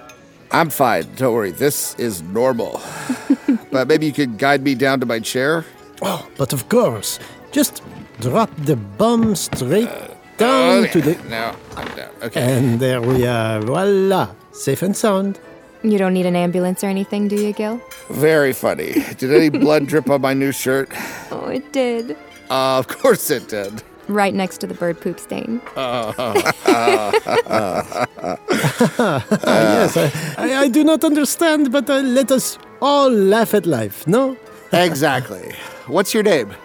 I'm 0.52 0.70
fine. 0.70 1.04
Don't 1.18 1.34
worry. 1.34 1.52
This 1.52 1.94
is 1.96 2.22
normal. 2.22 2.80
but 3.72 3.90
maybe 3.90 4.06
you 4.06 4.14
could 4.14 4.38
guide 4.38 4.64
me 4.64 4.76
down 4.76 5.02
to 5.02 5.06
my 5.06 5.20
chair? 5.20 5.66
Oh, 6.02 6.26
but 6.38 6.54
of 6.54 6.70
course. 6.70 7.20
Just 7.52 7.84
drop 8.20 8.50
the 8.58 8.76
bomb 8.76 9.36
straight 9.36 9.90
down 10.38 10.84
okay. 10.84 10.92
to 10.92 11.02
the. 11.02 11.30
No, 11.30 11.56
I'm 11.76 11.88
down. 11.96 12.10
Okay. 12.24 12.42
And 12.42 12.80
there 12.80 13.02
we 13.02 13.26
are. 13.26 13.62
Voila. 13.62 14.34
Safe 14.52 14.82
and 14.82 14.96
sound. 14.96 15.40
You 15.84 15.98
don't 15.98 16.14
need 16.14 16.26
an 16.26 16.36
ambulance 16.36 16.84
or 16.84 16.88
anything, 16.88 17.28
do 17.28 17.36
you, 17.36 17.54
Gil? 17.54 17.80
Very 18.10 18.52
funny. 18.54 18.94
Did 19.18 19.34
any 19.34 19.50
blood 19.50 19.88
drip 19.92 20.10
on 20.10 20.22
my 20.22 20.34
new 20.34 20.52
shirt? 20.52 20.90
Oh, 21.32 21.48
it 21.48 21.72
did. 21.72 22.18
Uh, 22.50 22.80
of 22.80 22.88
course 22.88 23.30
it 23.30 23.48
did. 23.48 23.84
Right 24.08 24.34
next 24.34 24.60
to 24.60 24.68
the 24.68 24.74
bird 24.74 25.00
poop 25.02 25.20
stain. 25.20 25.62
Uh, 25.76 26.14
uh, 26.18 26.42
yes, 29.46 29.98
I, 29.98 30.12
I, 30.38 30.60
I, 30.62 30.68
do 30.70 30.84
not 30.84 31.04
understand, 31.04 31.72
but 31.74 31.90
uh, 31.90 32.00
let 32.00 32.32
us 32.32 32.58
all 32.82 33.10
laugh 33.10 33.54
at 33.54 33.66
life, 33.66 34.08
no? 34.08 34.38
exactly. 34.72 35.54
What's 35.88 36.14
your 36.14 36.24
name? 36.24 36.56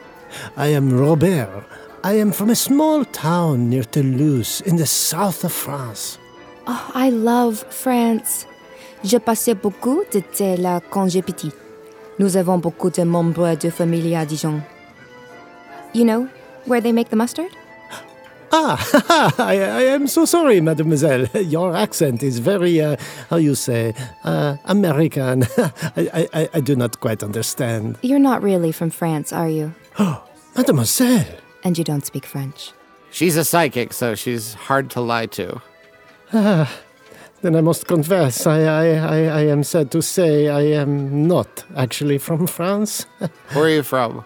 I 0.56 0.68
am 0.68 0.90
Robert. 0.90 1.64
I 2.04 2.14
am 2.14 2.32
from 2.32 2.50
a 2.50 2.56
small 2.56 3.04
town 3.04 3.70
near 3.70 3.84
Toulouse 3.84 4.60
in 4.62 4.76
the 4.76 4.86
south 4.86 5.44
of 5.44 5.52
France. 5.52 6.18
Oh, 6.66 6.90
I 6.94 7.10
love 7.10 7.64
France. 7.70 8.46
Je 9.04 9.18
passais 9.18 9.54
beaucoup 9.54 10.02
de 10.12 10.20
thé 10.20 10.56
là 10.56 10.80
quand 10.90 11.08
j'étais 11.08 11.32
petite. 11.32 11.56
Nous 12.18 12.36
avons 12.36 12.58
beaucoup 12.58 12.90
de 12.90 13.02
membres 13.02 13.56
de 13.56 13.70
famille 13.70 14.14
à 14.14 14.24
Dijon. 14.24 14.62
You 15.94 16.04
know 16.04 16.28
where 16.66 16.80
they 16.80 16.92
make 16.92 17.10
the 17.10 17.16
mustard? 17.16 17.50
Ah, 18.52 18.76
I, 19.38 19.54
I 19.54 19.82
am 19.94 20.06
so 20.06 20.26
sorry, 20.26 20.60
mademoiselle. 20.60 21.26
Your 21.34 21.74
accent 21.74 22.22
is 22.22 22.38
very, 22.38 22.80
uh, 22.82 22.96
how 23.30 23.36
you 23.36 23.54
say, 23.54 23.94
uh, 24.24 24.56
American. 24.66 25.44
I, 25.96 26.28
I, 26.34 26.48
I 26.54 26.60
do 26.60 26.76
not 26.76 27.00
quite 27.00 27.22
understand. 27.22 27.96
You're 28.02 28.18
not 28.18 28.42
really 28.42 28.70
from 28.70 28.90
France, 28.90 29.32
are 29.32 29.48
you? 29.48 29.72
Oh, 29.98 30.24
mademoiselle! 30.56 31.26
And 31.64 31.78
you 31.78 31.84
don't 31.84 32.04
speak 32.04 32.26
French. 32.26 32.72
She's 33.10 33.36
a 33.36 33.44
psychic, 33.44 33.92
so 33.92 34.14
she's 34.14 34.54
hard 34.54 34.90
to 34.90 35.00
lie 35.00 35.26
to. 35.26 35.60
Ah, 36.32 36.72
then 37.42 37.56
I 37.56 37.60
must 37.60 37.86
confess, 37.86 38.46
I, 38.46 38.62
I, 38.62 38.86
I, 38.94 39.18
I 39.24 39.40
am 39.42 39.64
sad 39.64 39.90
to 39.90 40.00
say 40.00 40.48
I 40.48 40.62
am 40.62 41.26
not 41.26 41.64
actually 41.76 42.18
from 42.18 42.46
France. 42.46 43.04
Where 43.52 43.64
are 43.64 43.68
you 43.68 43.82
from? 43.82 44.24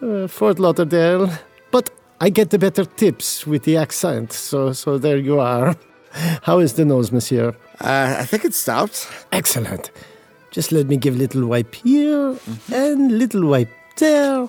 Uh, 0.00 0.28
Fort 0.28 0.58
Lauderdale. 0.58 1.30
But 1.70 1.90
I 2.20 2.30
get 2.30 2.50
the 2.50 2.58
better 2.58 2.84
tips 2.84 3.46
with 3.46 3.64
the 3.64 3.76
accent, 3.76 4.32
so, 4.32 4.72
so 4.72 4.98
there 4.98 5.16
you 5.16 5.40
are. 5.40 5.74
How 6.42 6.58
is 6.58 6.74
the 6.74 6.84
nose, 6.84 7.10
monsieur? 7.10 7.56
Uh, 7.80 8.16
I 8.18 8.24
think 8.26 8.44
it's 8.44 8.58
stopped. 8.58 9.08
Excellent. 9.32 9.90
Just 10.50 10.70
let 10.70 10.86
me 10.86 10.96
give 10.96 11.16
little 11.16 11.46
wipe 11.46 11.74
here 11.76 12.36
and 12.72 13.18
little 13.18 13.46
wipe 13.46 13.70
there. 14.00 14.48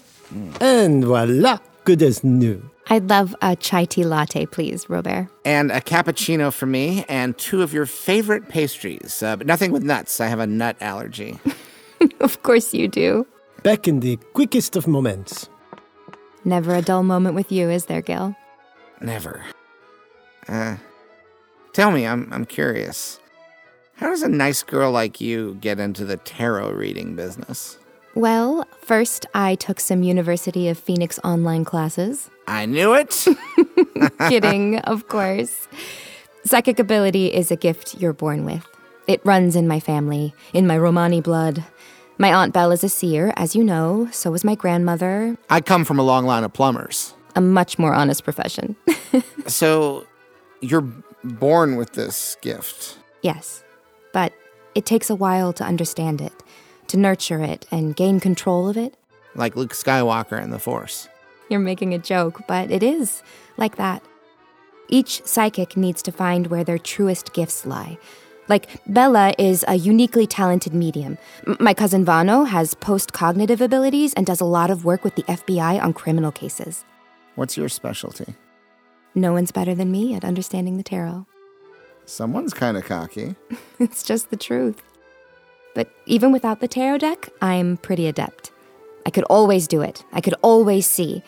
And 0.60 1.06
voila, 1.06 1.60
good 1.84 2.02
as 2.02 2.24
new. 2.24 2.70
I'd 2.88 3.10
love 3.10 3.36
a 3.42 3.56
chai 3.56 3.86
tea 3.86 4.04
latte, 4.04 4.46
please, 4.46 4.90
Robert. 4.90 5.28
And 5.46 5.72
a 5.72 5.80
cappuccino 5.80 6.52
for 6.52 6.66
me, 6.66 7.06
and 7.08 7.38
two 7.38 7.62
of 7.62 7.74
your 7.74 7.86
favorite 7.86 8.50
pastries, 8.50 9.22
uh, 9.24 9.36
but 9.36 9.48
nothing 9.48 9.72
with 9.72 9.84
nuts. 9.84 10.20
I 10.20 10.28
have 10.28 10.40
a 10.40 10.48
nut 10.48 10.76
allergy. 10.82 11.40
of 12.20 12.44
course 12.44 12.74
you 12.74 12.88
do. 12.88 13.28
Back 13.64 13.88
in 13.88 14.00
the 14.00 14.18
quickest 14.34 14.76
of 14.76 14.88
moments. 14.88 15.48
Never 16.44 16.74
a 16.74 16.82
dull 16.82 17.04
moment 17.04 17.36
with 17.36 17.52
you, 17.52 17.70
is 17.70 17.86
there, 17.86 18.02
Gil? 18.02 18.36
Never. 19.00 19.44
Uh, 20.48 20.78
tell 21.74 21.92
me, 21.92 22.08
I'm, 22.08 22.28
I'm 22.34 22.46
curious. 22.46 23.20
How 23.96 24.08
does 24.08 24.24
a 24.24 24.28
nice 24.28 24.64
girl 24.64 24.92
like 24.92 25.22
you 25.22 25.58
get 25.62 25.80
into 25.80 26.04
the 26.04 26.18
tarot 26.18 26.72
reading 26.72 27.16
business? 27.16 27.78
Well, 28.16 28.68
first 28.82 29.26
I 29.34 29.56
took 29.56 29.80
some 29.80 30.04
University 30.04 30.68
of 30.68 30.78
Phoenix 30.78 31.20
online 31.24 31.64
classes. 31.64 32.30
I 32.48 32.66
knew 32.66 32.94
it. 32.94 33.26
Kidding, 34.30 34.80
of 34.80 35.08
course. 35.08 35.68
Psychic 36.44 36.80
ability 36.80 37.28
is 37.28 37.52
a 37.52 37.56
gift 37.56 38.02
you're 38.02 38.14
born 38.14 38.44
with. 38.44 38.68
It 39.08 39.22
runs 39.24 39.56
in 39.56 39.68
my 39.68 39.80
family, 39.80 40.34
in 40.54 40.68
my 40.68 40.78
Romani 40.78 41.22
blood. 41.22 41.64
My 42.18 42.34
Aunt 42.34 42.54
Belle 42.54 42.72
is 42.72 42.84
a 42.84 42.90
seer, 42.90 43.34
as 43.38 43.56
you 43.56 43.64
know, 43.64 44.10
so 44.12 44.34
is 44.34 44.44
my 44.44 44.56
grandmother. 44.56 45.38
I 45.50 45.62
come 45.62 45.86
from 45.86 45.98
a 45.98 46.04
long 46.04 46.26
line 46.26 46.44
of 46.44 46.52
plumbers. 46.52 47.14
A 47.36 47.42
much 47.42 47.80
more 47.80 47.94
honest 47.94 48.24
profession. 48.24 48.76
so, 49.48 50.06
you're 50.60 50.88
born 51.24 51.78
with 51.78 51.94
this 51.94 52.36
gift? 52.42 52.98
Yes, 53.22 53.64
but 54.14 54.34
it 54.76 54.86
takes 54.86 55.10
a 55.10 55.16
while 55.16 55.54
to 55.54 55.64
understand 55.64 56.22
it, 56.22 56.34
to 56.92 56.98
nurture 56.98 57.42
it, 57.42 57.66
and 57.72 57.96
gain 57.96 58.20
control 58.20 58.70
of 58.70 58.78
it. 58.78 58.96
Like 59.36 59.56
Luke 59.56 59.74
Skywalker 59.74 60.42
in 60.42 60.52
The 60.52 60.60
Force. 60.60 61.08
You're 61.50 61.60
making 61.60 61.94
a 61.94 61.98
joke, 61.98 62.42
but 62.48 62.70
it 62.70 62.84
is 62.84 63.24
like 63.58 63.78
that. 63.78 64.04
Each 64.90 65.26
psychic 65.26 65.78
needs 65.78 66.02
to 66.04 66.12
find 66.12 66.48
where 66.48 66.64
their 66.64 66.78
truest 66.78 67.34
gifts 67.34 67.66
lie. 67.66 67.98
Like, 68.50 68.82
Bella 68.86 69.34
is 69.38 69.64
a 69.68 69.76
uniquely 69.76 70.28
talented 70.28 70.74
medium. 70.74 71.18
M- 71.48 71.58
my 71.62 71.74
cousin 71.74 72.04
Vano 72.04 72.44
has 72.44 72.74
post 72.74 73.14
cognitive 73.14 73.62
abilities 73.62 74.14
and 74.14 74.26
does 74.26 74.42
a 74.42 74.46
lot 74.46 74.70
of 74.70 74.84
work 74.84 75.06
with 75.06 75.16
the 75.16 75.24
FBI 75.24 75.82
on 75.82 75.94
criminal 75.94 76.32
cases. 76.32 76.84
What's 77.36 77.56
your 77.56 77.70
specialty? 77.70 78.36
No 79.16 79.32
one's 79.32 79.52
better 79.52 79.74
than 79.74 79.92
me 79.92 80.16
at 80.16 80.26
understanding 80.26 80.76
the 80.76 80.84
tarot. 80.84 81.26
Someone's 82.06 82.54
kind 82.54 82.76
of 82.76 82.84
cocky. 82.84 83.36
it's 83.80 84.04
just 84.04 84.30
the 84.30 84.38
truth. 84.38 84.82
But 85.74 85.92
even 86.06 86.32
without 86.32 86.60
the 86.60 86.68
tarot 86.68 87.00
deck, 87.00 87.30
I'm 87.42 87.78
pretty 87.78 88.08
adept. 88.08 88.52
I 89.06 89.10
could 89.10 89.24
always 89.26 89.68
do 89.68 89.82
it. 89.82 90.04
I 90.12 90.22
could 90.22 90.36
always 90.42 90.86
see. 90.86 91.24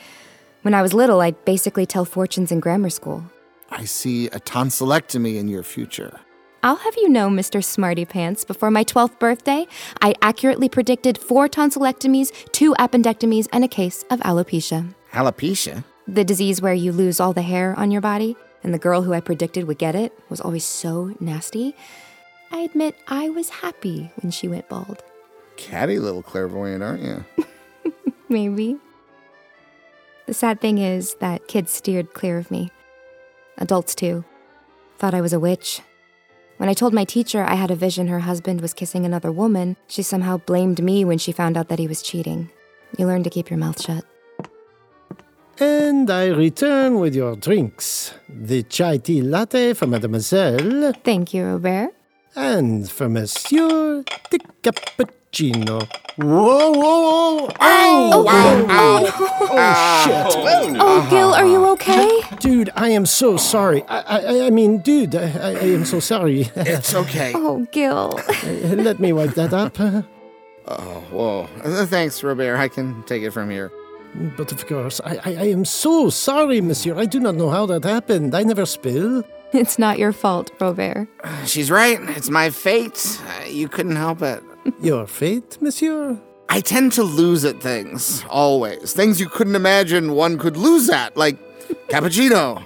When 0.62 0.74
I 0.74 0.82
was 0.82 0.94
little, 0.94 1.22
I'd 1.22 1.44
basically 1.46 1.86
tell 1.86 2.06
fortunes 2.06 2.52
in 2.52 2.60
grammar 2.60 2.90
school. 2.90 3.24
I 3.70 3.86
see 3.86 4.28
a 4.28 4.40
tonsillectomy 4.40 5.38
in 5.38 5.48
your 5.48 5.64
future. 5.64 6.20
I'll 6.62 6.78
have 6.78 6.96
you 6.96 7.10
know, 7.10 7.28
Mr. 7.28 7.62
Smarty 7.62 8.06
Pants, 8.06 8.46
before 8.46 8.72
my 8.72 8.86
12th 8.86 9.20
birthday, 9.20 9.68
I 10.02 10.14
accurately 10.22 10.70
predicted 10.70 11.18
four 11.18 11.50
tonsillectomies, 11.50 12.32
two 12.54 12.74
appendectomies, 12.76 13.50
and 13.52 13.66
a 13.66 13.68
case 13.68 14.06
of 14.10 14.22
alopecia. 14.22 14.94
Alopecia? 15.12 15.84
The 16.08 16.24
disease 16.24 16.62
where 16.62 16.74
you 16.74 16.94
lose 16.94 17.20
all 17.20 17.34
the 17.34 17.42
hair 17.42 17.78
on 17.78 17.92
your 17.92 18.00
body, 18.00 18.38
and 18.64 18.74
the 18.74 18.80
girl 18.80 19.02
who 19.02 19.12
I 19.12 19.20
predicted 19.20 19.66
would 19.66 19.78
get 19.78 19.96
it 19.96 20.18
was 20.30 20.40
always 20.40 20.64
so 20.64 21.14
nasty. 21.20 21.76
I 22.54 22.60
admit 22.60 22.96
I 23.08 23.30
was 23.30 23.50
happy 23.50 24.12
when 24.22 24.30
she 24.30 24.48
went 24.48 24.70
bald. 24.70 25.04
Catty 25.58 25.98
little 25.98 26.22
clairvoyant, 26.22 26.84
aren't 26.84 27.02
you? 27.02 27.26
Maybe. 28.30 28.78
The 30.28 30.36
sad 30.36 30.62
thing 30.62 30.78
is 30.78 31.16
that 31.16 31.48
kids 31.48 31.72
steered 31.72 32.14
clear 32.14 32.38
of 32.38 32.52
me. 32.52 32.72
Adults, 33.58 33.96
too. 33.96 34.24
Thought 35.00 35.16
I 35.16 35.22
was 35.22 35.34
a 35.34 35.40
witch. 35.40 35.82
When 36.58 36.70
I 36.70 36.76
told 36.76 36.94
my 36.94 37.06
teacher 37.06 37.44
I 37.44 37.56
had 37.56 37.72
a 37.72 37.76
vision 37.76 38.08
her 38.08 38.20
husband 38.20 38.62
was 38.62 38.76
kissing 38.76 39.04
another 39.04 39.32
woman, 39.32 39.76
she 39.88 40.04
somehow 40.04 40.38
blamed 40.38 40.82
me 40.82 41.04
when 41.04 41.18
she 41.18 41.32
found 41.32 41.58
out 41.58 41.70
that 41.70 41.80
he 41.80 41.88
was 41.88 42.04
cheating. 42.04 42.52
You 43.00 43.08
learn 43.08 43.24
to 43.24 43.32
keep 43.32 43.50
your 43.50 43.58
mouth 43.58 43.82
shut. 43.82 44.06
And 45.60 46.10
I 46.10 46.28
return 46.28 47.00
with 47.00 47.16
your 47.16 47.36
drinks. 47.36 48.14
The 48.30 48.62
chai 48.62 48.98
tea 48.98 49.24
latte 49.24 49.74
for 49.74 49.88
mademoiselle. 49.88 50.94
Thank 51.04 51.34
you, 51.34 51.46
Robert. 51.46 51.94
And 52.36 52.90
for 52.90 53.10
monsieur, 53.10 54.04
the 54.32 54.40
cappuccino. 54.64 55.88
Whoa, 56.18 56.72
whoa, 56.72 57.38
whoa! 57.38 57.48
Ow! 57.60 58.26
Ow! 58.28 58.66
Ow! 58.70 59.14
Oh, 59.56 60.04
shit! 60.04 60.78
Oh, 60.80 61.08
Gil, 61.10 61.34
are 61.34 61.46
you 61.46 61.66
okay? 61.70 62.22
Dude, 62.40 62.72
I 62.76 62.90
am 62.90 63.06
so 63.06 63.38
sorry. 63.38 63.84
I, 63.88 64.00
I, 64.00 64.46
I 64.48 64.50
mean, 64.50 64.80
dude, 64.80 65.16
I, 65.16 65.30
I 65.32 65.50
I 65.52 65.66
am 65.74 65.86
so 65.86 66.00
sorry. 66.00 66.50
It's 66.56 66.94
okay. 66.96 67.34
Oh, 67.36 67.68
Gil. 67.72 68.20
Let 68.46 69.00
me 69.00 69.14
wipe 69.14 69.34
that 69.36 69.54
up. 69.54 69.80
Oh, 69.80 71.04
whoa. 71.12 71.50
Uh, 71.64 71.86
Thanks, 71.86 72.24
Robert. 72.24 72.56
I 72.58 72.68
can 72.68 73.04
take 73.04 73.22
it 73.24 73.32
from 73.32 73.50
here. 73.50 73.72
But 74.38 74.52
of 74.52 74.66
course, 74.68 75.02
I, 75.04 75.18
I, 75.26 75.30
I 75.36 75.48
am 75.50 75.66
so 75.66 76.10
sorry, 76.10 76.62
monsieur. 76.62 76.96
I 76.96 77.06
do 77.06 77.20
not 77.20 77.36
know 77.36 77.50
how 77.50 77.66
that 77.68 77.84
happened. 77.84 78.36
I 78.36 78.44
never 78.44 78.66
spill. 78.66 79.24
It's 79.62 79.78
not 79.78 80.00
your 80.00 80.12
fault, 80.12 80.52
Robert. 80.60 81.08
She's 81.46 81.70
right. 81.70 82.00
It's 82.18 82.30
my 82.30 82.50
fate. 82.50 83.20
Uh, 83.28 83.46
you 83.46 83.68
couldn't 83.70 83.96
help 83.98 84.22
it. 84.24 84.42
Your 84.82 85.06
fate, 85.06 85.58
monsieur? 85.62 86.20
I 86.50 86.60
tend 86.62 86.92
to 86.94 87.04
lose 87.04 87.46
at 87.46 87.62
things, 87.62 88.24
always. 88.30 88.94
Things 88.94 89.20
you 89.20 89.30
couldn't 89.30 89.56
imagine 89.56 90.14
one 90.14 90.38
could 90.40 90.58
lose 90.58 90.90
at, 90.90 91.16
like 91.16 91.38
cappuccino. 91.90 92.66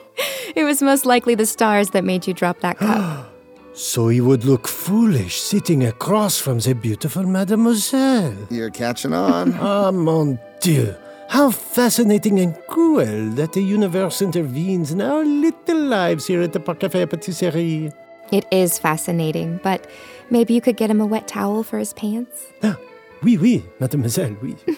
It 0.55 0.63
was 0.63 0.81
most 0.81 1.05
likely 1.05 1.35
the 1.35 1.45
stars 1.45 1.89
that 1.91 2.03
made 2.03 2.25
you 2.27 2.33
drop 2.33 2.59
that 2.61 2.77
cup. 2.77 3.25
So 3.73 4.07
he 4.07 4.21
would 4.21 4.43
look 4.43 4.67
foolish 4.67 5.39
sitting 5.39 5.83
across 5.85 6.39
from 6.39 6.57
the 6.57 6.73
beautiful 6.73 7.21
mademoiselle. 7.27 8.33
You're 8.49 8.71
catching 8.71 9.13
on. 9.13 9.53
Ah, 9.59 9.91
mon 9.91 10.39
Dieu. 10.61 10.95
How 11.29 11.51
fascinating 11.51 12.39
and 12.39 12.55
cruel 12.67 13.29
that 13.31 13.53
the 13.53 13.61
universe 13.61 14.21
intervenes 14.21 14.91
in 14.91 15.01
our 15.01 15.25
little 15.25 15.79
lives 15.79 16.25
here 16.27 16.41
at 16.41 16.53
the 16.53 16.59
Parc 16.59 16.79
Café 16.79 17.09
Patisserie. 17.09 17.91
It 18.31 18.45
is 18.51 18.79
fascinating, 18.79 19.59
but 19.61 19.87
maybe 20.29 20.53
you 20.53 20.61
could 20.61 20.77
get 20.77 20.89
him 20.89 21.01
a 21.01 21.05
wet 21.05 21.27
towel 21.27 21.63
for 21.63 21.79
his 21.79 21.93
pants? 21.93 22.47
Ah, 22.63 22.77
oui, 23.21 23.37
oui, 23.37 23.63
mademoiselle, 23.79 24.35
oui. 24.41 24.55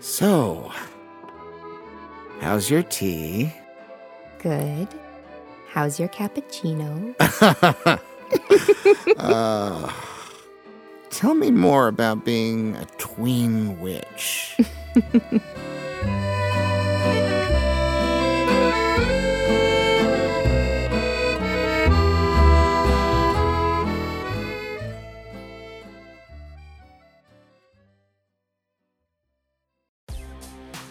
So, 0.00 0.70
how's 2.40 2.70
your 2.70 2.84
tea? 2.84 3.52
Good. 4.38 4.86
How's 5.68 5.98
your 5.98 6.08
cappuccino? 6.08 7.14
uh, 9.16 9.92
tell 11.10 11.34
me 11.34 11.50
more 11.50 11.88
about 11.88 12.24
being 12.24 12.76
a 12.76 12.84
tween 12.98 13.80
witch. 13.80 14.56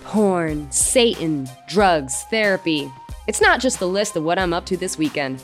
Porn, 0.06 0.72
Satan, 0.72 1.50
drugs, 1.68 2.24
therapy. 2.32 2.90
It's 3.28 3.42
not 3.42 3.60
just 3.60 3.80
the 3.80 3.88
list 3.88 4.16
of 4.16 4.24
what 4.24 4.40
I'm 4.40 4.54
up 4.54 4.66
to 4.68 4.78
this 4.78 4.98
weekend. 4.98 5.44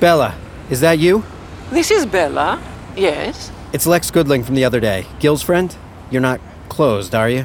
Bella, 0.00 0.34
is 0.70 0.80
that 0.80 0.98
you? 0.98 1.22
This 1.70 1.90
is 1.90 2.06
Bella. 2.06 2.58
Yes. 2.96 3.52
It's 3.74 3.86
Lex 3.86 4.10
Goodling 4.10 4.42
from 4.46 4.54
the 4.54 4.64
other 4.64 4.80
day. 4.80 5.04
Gil's 5.18 5.42
friend? 5.42 5.76
You're 6.10 6.22
not 6.22 6.40
closed, 6.70 7.14
are 7.14 7.28
you? 7.28 7.44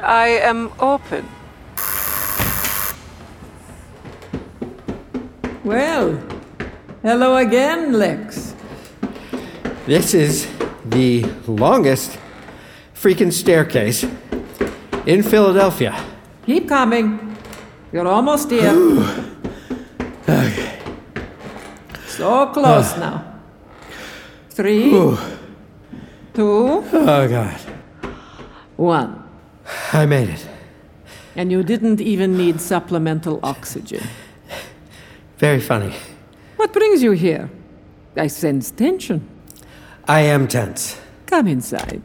I 0.00 0.28
am 0.28 0.72
open. 0.80 1.28
Well, 5.64 6.18
hello 7.02 7.36
again, 7.36 7.92
Lex. 7.92 8.54
This 9.84 10.14
is 10.14 10.48
the 10.86 11.24
longest 11.46 12.18
freaking 12.94 13.30
staircase 13.30 14.02
in 15.04 15.22
Philadelphia. 15.22 16.02
Keep 16.46 16.68
coming. 16.68 17.36
You're 17.92 18.08
almost 18.08 18.50
here. 18.50 18.70
okay. 20.26 20.78
So 22.16 22.46
close 22.52 22.96
now. 22.98 23.24
Three, 24.50 24.90
two, 24.90 25.18
Oh, 26.34 27.28
God. 27.28 27.56
one. 28.76 29.24
I 29.92 30.04
made 30.06 30.28
it. 30.28 30.46
And 31.36 31.50
you 31.50 31.62
didn't 31.62 32.00
even 32.00 32.36
need 32.36 32.60
supplemental 32.60 33.40
oxygen. 33.42 34.02
Very 35.38 35.60
funny. 35.60 35.94
What 36.56 36.72
brings 36.74 37.02
you 37.02 37.12
here? 37.12 37.48
I 38.16 38.26
sense 38.26 38.70
tension. 38.70 39.26
I 40.06 40.20
am 40.20 40.46
tense. 40.48 41.00
Come 41.26 41.48
inside. 41.48 42.02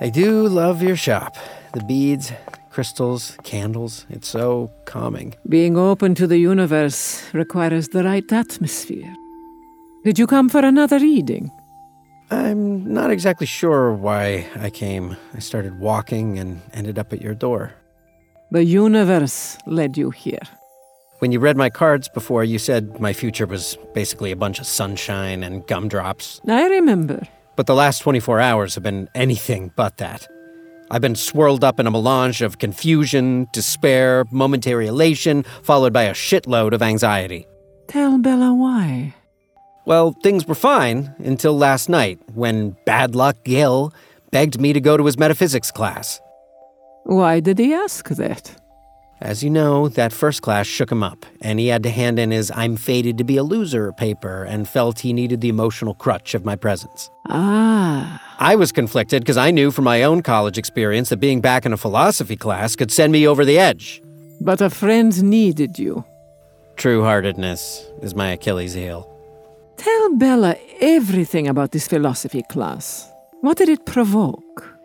I 0.00 0.10
do 0.10 0.46
love 0.46 0.82
your 0.82 0.96
shop. 0.96 1.36
The 1.72 1.82
beads, 1.84 2.32
crystals, 2.76 3.38
candles. 3.42 4.04
It's 4.10 4.28
so 4.28 4.70
calming. 4.84 5.34
Being 5.48 5.78
open 5.78 6.14
to 6.16 6.26
the 6.26 6.36
universe 6.36 7.24
requires 7.32 7.88
the 7.88 8.04
right 8.04 8.30
atmosphere. 8.30 9.14
Did 10.04 10.18
you 10.18 10.26
come 10.26 10.50
for 10.50 10.60
another 10.60 10.98
reading? 10.98 11.50
I'm 12.30 12.92
not 12.92 13.10
exactly 13.10 13.46
sure 13.46 13.94
why 13.94 14.46
I 14.60 14.68
came. 14.68 15.16
I 15.32 15.38
started 15.38 15.80
walking 15.80 16.38
and 16.38 16.60
ended 16.74 16.98
up 16.98 17.14
at 17.14 17.22
your 17.22 17.34
door. 17.34 17.72
The 18.50 18.62
universe 18.62 19.56
led 19.66 19.96
you 19.96 20.10
here. 20.10 20.46
When 21.20 21.32
you 21.32 21.40
read 21.40 21.56
my 21.56 21.70
cards 21.70 22.10
before, 22.10 22.44
you 22.44 22.58
said 22.58 23.00
my 23.00 23.14
future 23.14 23.46
was 23.46 23.78
basically 23.94 24.32
a 24.32 24.36
bunch 24.36 24.60
of 24.60 24.66
sunshine 24.66 25.42
and 25.42 25.66
gumdrops. 25.66 26.42
I 26.46 26.66
remember. 26.66 27.26
But 27.56 27.66
the 27.66 27.74
last 27.74 28.00
24 28.00 28.38
hours 28.38 28.74
have 28.74 28.84
been 28.84 29.08
anything 29.14 29.72
but 29.76 29.96
that. 29.96 30.28
I've 30.90 31.00
been 31.00 31.16
swirled 31.16 31.64
up 31.64 31.80
in 31.80 31.86
a 31.86 31.90
melange 31.90 32.42
of 32.42 32.58
confusion, 32.58 33.48
despair, 33.52 34.24
momentary 34.30 34.86
elation, 34.86 35.44
followed 35.62 35.92
by 35.92 36.04
a 36.04 36.12
shitload 36.12 36.72
of 36.72 36.82
anxiety. 36.82 37.46
Tell 37.88 38.18
Bella 38.18 38.54
why. 38.54 39.14
Well, 39.86 40.12
things 40.22 40.46
were 40.46 40.54
fine 40.54 41.14
until 41.18 41.56
last 41.56 41.88
night 41.88 42.18
when 42.34 42.76
Bad 42.84 43.14
Luck 43.14 43.36
Gil 43.44 43.92
begged 44.30 44.60
me 44.60 44.72
to 44.72 44.80
go 44.80 44.96
to 44.96 45.06
his 45.06 45.18
metaphysics 45.18 45.70
class. 45.70 46.20
Why 47.04 47.40
did 47.40 47.58
he 47.58 47.72
ask 47.72 48.08
that? 48.10 48.60
As 49.20 49.42
you 49.42 49.48
know, 49.48 49.88
that 49.88 50.12
first 50.12 50.42
class 50.42 50.66
shook 50.66 50.92
him 50.92 51.02
up, 51.02 51.24
and 51.40 51.58
he 51.58 51.68
had 51.68 51.82
to 51.84 51.90
hand 51.90 52.18
in 52.18 52.30
his 52.30 52.52
I'm 52.54 52.76
fated 52.76 53.16
to 53.16 53.24
be 53.24 53.38
a 53.38 53.42
loser 53.42 53.92
paper 53.92 54.44
and 54.44 54.68
felt 54.68 55.00
he 55.00 55.14
needed 55.14 55.40
the 55.40 55.48
emotional 55.48 55.94
crutch 55.94 56.34
of 56.34 56.44
my 56.44 56.54
presence. 56.54 57.10
Ah. 57.28 58.22
I 58.38 58.56
was 58.56 58.72
conflicted 58.72 59.22
because 59.22 59.38
I 59.38 59.50
knew 59.50 59.70
from 59.70 59.84
my 59.84 60.02
own 60.02 60.20
college 60.22 60.58
experience 60.58 61.08
that 61.08 61.16
being 61.16 61.40
back 61.40 61.64
in 61.64 61.72
a 61.72 61.78
philosophy 61.78 62.36
class 62.36 62.76
could 62.76 62.92
send 62.92 63.10
me 63.10 63.26
over 63.26 63.46
the 63.46 63.58
edge. 63.58 64.02
But 64.38 64.60
a 64.60 64.68
friend 64.68 65.22
needed 65.22 65.78
you. 65.78 66.04
True 66.76 67.02
heartedness 67.02 67.86
is 68.02 68.14
my 68.14 68.32
Achilles 68.32 68.74
heel. 68.74 69.10
Tell 69.78 70.14
Bella 70.16 70.56
everything 70.80 71.48
about 71.48 71.72
this 71.72 71.88
philosophy 71.88 72.42
class. 72.50 73.10
What 73.40 73.56
did 73.56 73.70
it 73.70 73.86
provoke? 73.86 74.76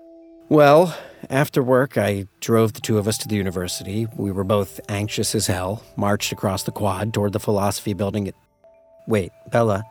Well, 0.47 0.95
after 1.31 1.63
work, 1.63 1.97
I 1.97 2.27
drove 2.41 2.73
the 2.73 2.81
two 2.81 2.97
of 2.97 3.07
us 3.07 3.17
to 3.19 3.27
the 3.27 3.37
university. 3.37 4.05
We 4.17 4.31
were 4.31 4.43
both 4.43 4.81
anxious 4.89 5.33
as 5.33 5.47
hell, 5.47 5.81
marched 5.95 6.33
across 6.33 6.63
the 6.63 6.71
quad 6.71 7.13
toward 7.13 7.31
the 7.31 7.39
philosophy 7.39 7.93
building. 7.93 8.27
At... 8.27 8.35
Wait, 9.07 9.31
Bella, 9.49 9.83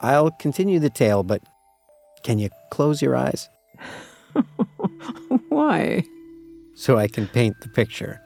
I'll 0.00 0.30
continue 0.30 0.80
the 0.80 0.90
tale, 0.90 1.22
but 1.22 1.42
can 2.22 2.38
you 2.38 2.48
close 2.70 3.02
your 3.02 3.14
eyes? 3.14 3.50
Why? 5.50 6.04
So 6.74 6.96
I 6.96 7.06
can 7.06 7.28
paint 7.28 7.60
the 7.60 7.68
picture. 7.68 8.20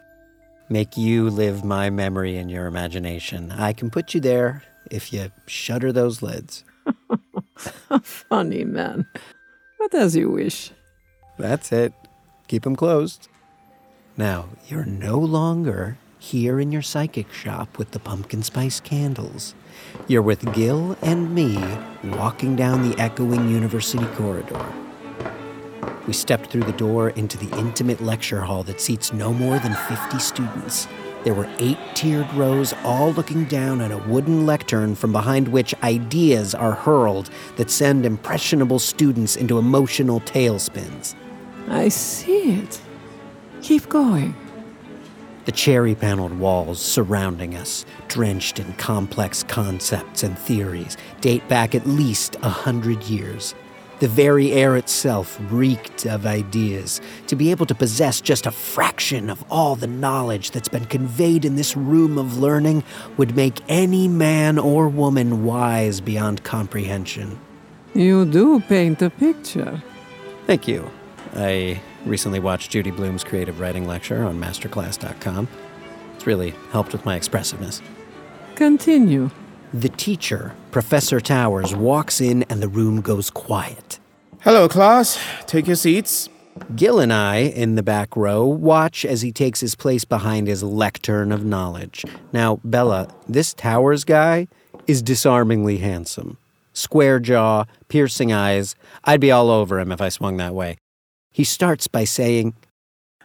Make 0.68 0.96
you 0.96 1.28
live 1.28 1.64
my 1.64 1.90
memory 1.90 2.36
in 2.36 2.48
your 2.48 2.66
imagination. 2.66 3.50
I 3.50 3.72
can 3.72 3.90
put 3.90 4.14
you 4.14 4.20
there 4.20 4.62
if 4.90 5.12
you 5.12 5.32
shutter 5.46 5.92
those 5.92 6.22
lids. 6.22 6.64
Funny 8.02 8.64
man. 8.64 9.06
But 9.80 9.94
as 9.94 10.14
you 10.14 10.30
wish. 10.30 10.70
That's 11.38 11.72
it. 11.72 11.92
Keep 12.48 12.62
them 12.62 12.76
closed. 12.76 13.28
Now, 14.16 14.46
you're 14.68 14.84
no 14.84 15.18
longer 15.18 15.98
here 16.18 16.58
in 16.60 16.72
your 16.72 16.82
psychic 16.82 17.32
shop 17.32 17.76
with 17.76 17.90
the 17.90 17.98
pumpkin 17.98 18.42
spice 18.42 18.80
candles. 18.80 19.54
You're 20.06 20.22
with 20.22 20.54
Gil 20.54 20.96
and 21.02 21.34
me 21.34 21.58
walking 22.04 22.56
down 22.56 22.88
the 22.88 22.98
echoing 23.00 23.48
university 23.48 24.06
corridor. 24.14 24.64
We 26.06 26.12
stepped 26.12 26.50
through 26.50 26.62
the 26.62 26.72
door 26.72 27.10
into 27.10 27.36
the 27.36 27.54
intimate 27.58 28.00
lecture 28.00 28.40
hall 28.40 28.62
that 28.64 28.80
seats 28.80 29.12
no 29.12 29.34
more 29.34 29.58
than 29.58 29.74
50 29.74 30.18
students. 30.20 30.86
There 31.24 31.34
were 31.34 31.50
eight 31.58 31.78
tiered 31.94 32.32
rows, 32.34 32.72
all 32.84 33.12
looking 33.12 33.46
down 33.46 33.80
at 33.80 33.90
a 33.90 33.98
wooden 33.98 34.46
lectern 34.46 34.94
from 34.94 35.10
behind 35.10 35.48
which 35.48 35.74
ideas 35.82 36.54
are 36.54 36.72
hurled 36.72 37.28
that 37.56 37.72
send 37.72 38.06
impressionable 38.06 38.78
students 38.78 39.34
into 39.34 39.58
emotional 39.58 40.20
tailspins. 40.20 41.16
I 41.68 41.88
see 41.88 42.60
it. 42.60 42.80
Keep 43.62 43.88
going. 43.88 44.34
The 45.46 45.52
cherry 45.52 45.94
paneled 45.94 46.38
walls 46.38 46.80
surrounding 46.80 47.54
us, 47.54 47.86
drenched 48.08 48.58
in 48.58 48.72
complex 48.74 49.44
concepts 49.44 50.24
and 50.24 50.36
theories, 50.36 50.96
date 51.20 51.46
back 51.48 51.74
at 51.74 51.86
least 51.86 52.36
a 52.42 52.48
hundred 52.48 53.04
years. 53.04 53.54
The 54.00 54.08
very 54.08 54.52
air 54.52 54.76
itself 54.76 55.38
reeked 55.48 56.04
of 56.04 56.26
ideas. 56.26 57.00
To 57.28 57.36
be 57.36 57.50
able 57.50 57.64
to 57.66 57.74
possess 57.74 58.20
just 58.20 58.44
a 58.44 58.50
fraction 58.50 59.30
of 59.30 59.42
all 59.50 59.74
the 59.74 59.86
knowledge 59.86 60.50
that's 60.50 60.68
been 60.68 60.84
conveyed 60.84 61.44
in 61.44 61.56
this 61.56 61.76
room 61.76 62.18
of 62.18 62.38
learning 62.38 62.84
would 63.16 63.36
make 63.36 63.62
any 63.68 64.06
man 64.06 64.58
or 64.58 64.88
woman 64.88 65.44
wise 65.44 66.00
beyond 66.00 66.44
comprehension. 66.44 67.38
You 67.94 68.26
do 68.26 68.60
paint 68.60 69.00
a 69.00 69.08
picture. 69.08 69.82
Thank 70.46 70.68
you. 70.68 70.90
I 71.36 71.80
recently 72.04 72.40
watched 72.40 72.70
Judy 72.70 72.90
Blume's 72.90 73.22
creative 73.22 73.60
writing 73.60 73.86
lecture 73.86 74.24
on 74.24 74.40
masterclass.com. 74.40 75.48
It's 76.14 76.26
really 76.26 76.54
helped 76.70 76.92
with 76.92 77.04
my 77.04 77.14
expressiveness. 77.16 77.82
Continue. 78.54 79.30
The 79.74 79.90
teacher, 79.90 80.54
Professor 80.70 81.20
Towers, 81.20 81.74
walks 81.74 82.20
in 82.20 82.44
and 82.44 82.62
the 82.62 82.68
room 82.68 83.02
goes 83.02 83.28
quiet. 83.28 83.98
Hello, 84.40 84.68
class. 84.68 85.22
Take 85.46 85.66
your 85.66 85.76
seats. 85.76 86.28
Gil 86.74 87.00
and 87.00 87.12
I, 87.12 87.38
in 87.38 87.74
the 87.74 87.82
back 87.82 88.16
row, 88.16 88.46
watch 88.46 89.04
as 89.04 89.20
he 89.20 89.30
takes 89.30 89.60
his 89.60 89.74
place 89.74 90.06
behind 90.06 90.48
his 90.48 90.62
lectern 90.62 91.32
of 91.32 91.44
knowledge. 91.44 92.04
Now, 92.32 92.60
Bella, 92.64 93.08
this 93.28 93.52
Towers 93.52 94.04
guy 94.04 94.48
is 94.86 95.02
disarmingly 95.02 95.78
handsome. 95.78 96.38
Square 96.72 97.20
jaw, 97.20 97.64
piercing 97.88 98.32
eyes. 98.32 98.74
I'd 99.04 99.20
be 99.20 99.30
all 99.30 99.50
over 99.50 99.78
him 99.78 99.92
if 99.92 100.00
I 100.00 100.08
swung 100.08 100.38
that 100.38 100.54
way. 100.54 100.78
He 101.36 101.44
starts 101.44 101.86
by 101.86 102.04
saying, 102.04 102.54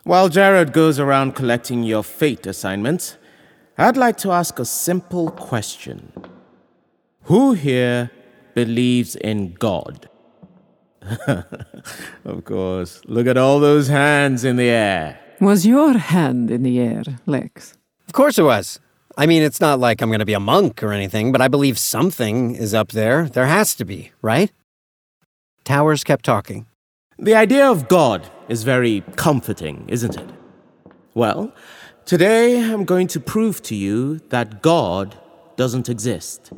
While 0.04 0.28
Jared 0.28 0.74
goes 0.74 1.00
around 1.00 1.34
collecting 1.34 1.84
your 1.84 2.04
fate 2.04 2.46
assignments, 2.46 3.18
I'd 3.78 3.96
like 3.96 4.18
to 4.18 4.34
ask 4.34 4.60
a 4.60 4.66
simple 4.66 5.32
question 5.32 6.12
Who 7.32 7.54
here 7.54 8.12
believes 8.54 9.16
in 9.16 9.54
God? 9.54 10.10
of 12.26 12.44
course. 12.44 13.00
Look 13.06 13.28
at 13.28 13.38
all 13.38 13.62
those 13.62 13.88
hands 13.88 14.44
in 14.44 14.58
the 14.58 14.68
air. 14.68 15.18
Was 15.40 15.66
your 15.66 15.98
hand 15.98 16.52
in 16.52 16.64
the 16.64 16.82
air, 16.82 17.04
Lex? 17.26 17.78
Of 18.08 18.12
course 18.12 18.38
it 18.38 18.44
was. 18.44 18.82
I 19.18 19.26
mean, 19.26 19.42
it's 19.42 19.62
not 19.62 19.80
like 19.80 20.02
I'm 20.02 20.10
going 20.10 20.20
to 20.20 20.26
be 20.26 20.34
a 20.34 20.40
monk 20.54 20.84
or 20.84 20.92
anything, 20.92 21.32
but 21.32 21.40
I 21.40 21.48
believe 21.48 21.80
something 21.80 22.56
is 22.56 22.74
up 22.74 22.92
there. 22.92 23.30
There 23.30 23.46
has 23.46 23.74
to 23.76 23.86
be, 23.86 24.12
right? 24.22 24.52
Towers 25.64 26.04
kept 26.04 26.26
talking. 26.26 26.68
The 27.24 27.36
idea 27.36 27.70
of 27.70 27.88
God 27.88 28.28
is 28.50 28.64
very 28.64 29.04
comforting, 29.16 29.86
isn't 29.88 30.18
it? 30.18 30.28
Well, 31.14 31.54
today 32.04 32.60
I'm 32.64 32.84
going 32.84 33.06
to 33.10 33.20
prove 33.20 33.62
to 33.64 33.76
you 33.76 34.18
that 34.30 34.64
God 34.64 35.16
doesn't 35.56 35.88
exist 35.88 36.52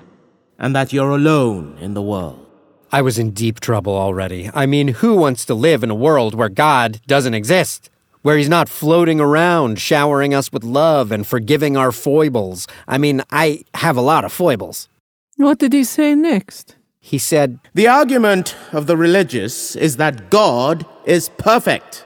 and 0.58 0.73
that 0.73 0.93
you're 0.93 1.10
alone 1.10 1.78
in 1.82 1.95
the 1.95 2.02
world. 2.02 2.49
I 2.93 3.02
was 3.02 3.19
in 3.19 3.32
deep 3.32 3.60
trouble 3.60 3.93
already. 3.93 4.49
I 4.54 4.65
mean, 4.65 4.88
who 4.88 5.17
wants 5.17 5.43
to 5.47 5.54
live 5.54 5.84
in 5.84 5.89
a 5.89 5.95
world 5.95 6.34
where 6.34 6.47
God 6.47 7.02
doesn't 7.08 7.34
exist? 7.34 7.89
Where 8.21 8.38
he's 8.38 8.47
not 8.47 8.69
floating 8.69 9.19
around, 9.19 9.80
showering 9.82 10.34
us 10.34 10.54
with 10.54 10.63
love 10.63 11.12
and 11.12 11.28
forgiving 11.28 11.76
our 11.76 11.91
foibles. 11.91 12.67
I 12.88 12.97
mean, 12.97 13.21
I 13.32 13.65
have 13.73 13.97
a 13.97 14.02
lot 14.02 14.23
of 14.23 14.32
foibles. 14.32 14.88
What 15.36 15.60
did 15.60 15.73
he 15.73 15.84
say 15.84 16.15
next? 16.15 16.78
He 17.06 17.18
said, 17.18 17.60
The 17.74 17.89
argument 17.89 18.56
of 18.72 18.88
the 18.88 18.96
religious 18.96 19.76
is 19.76 19.98
that 19.98 20.30
God 20.30 20.86
is 21.04 21.28
perfect. 21.38 22.06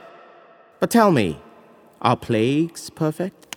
But 0.80 0.90
tell 0.90 1.12
me, 1.12 1.40
are 2.02 2.18
plagues 2.18 2.90
perfect? 2.90 3.48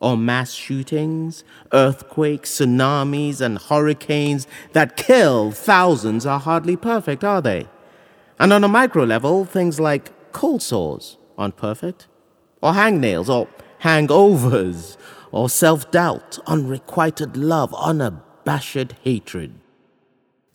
or 0.00 0.16
mass 0.16 0.52
shootings, 0.52 1.42
earthquakes, 1.72 2.50
tsunamis, 2.50 3.40
and 3.40 3.58
hurricanes 3.58 4.46
that 4.72 4.96
kill 4.96 5.50
thousands 5.50 6.24
are 6.24 6.38
hardly 6.38 6.76
perfect, 6.76 7.24
are 7.24 7.42
they? 7.42 7.66
And 8.38 8.52
on 8.52 8.62
a 8.62 8.68
micro 8.68 9.04
level, 9.04 9.44
things 9.44 9.80
like 9.80 10.32
cold 10.32 10.62
sores 10.62 11.16
aren't 11.36 11.56
perfect, 11.56 12.06
or 12.62 12.72
hangnails, 12.72 13.28
or 13.28 13.48
hangovers, 13.82 14.96
or 15.32 15.48
self 15.48 15.90
doubt, 15.90 16.38
unrequited 16.46 17.36
love, 17.36 17.74
unabashed 17.74 18.92
hatred. 19.02 19.54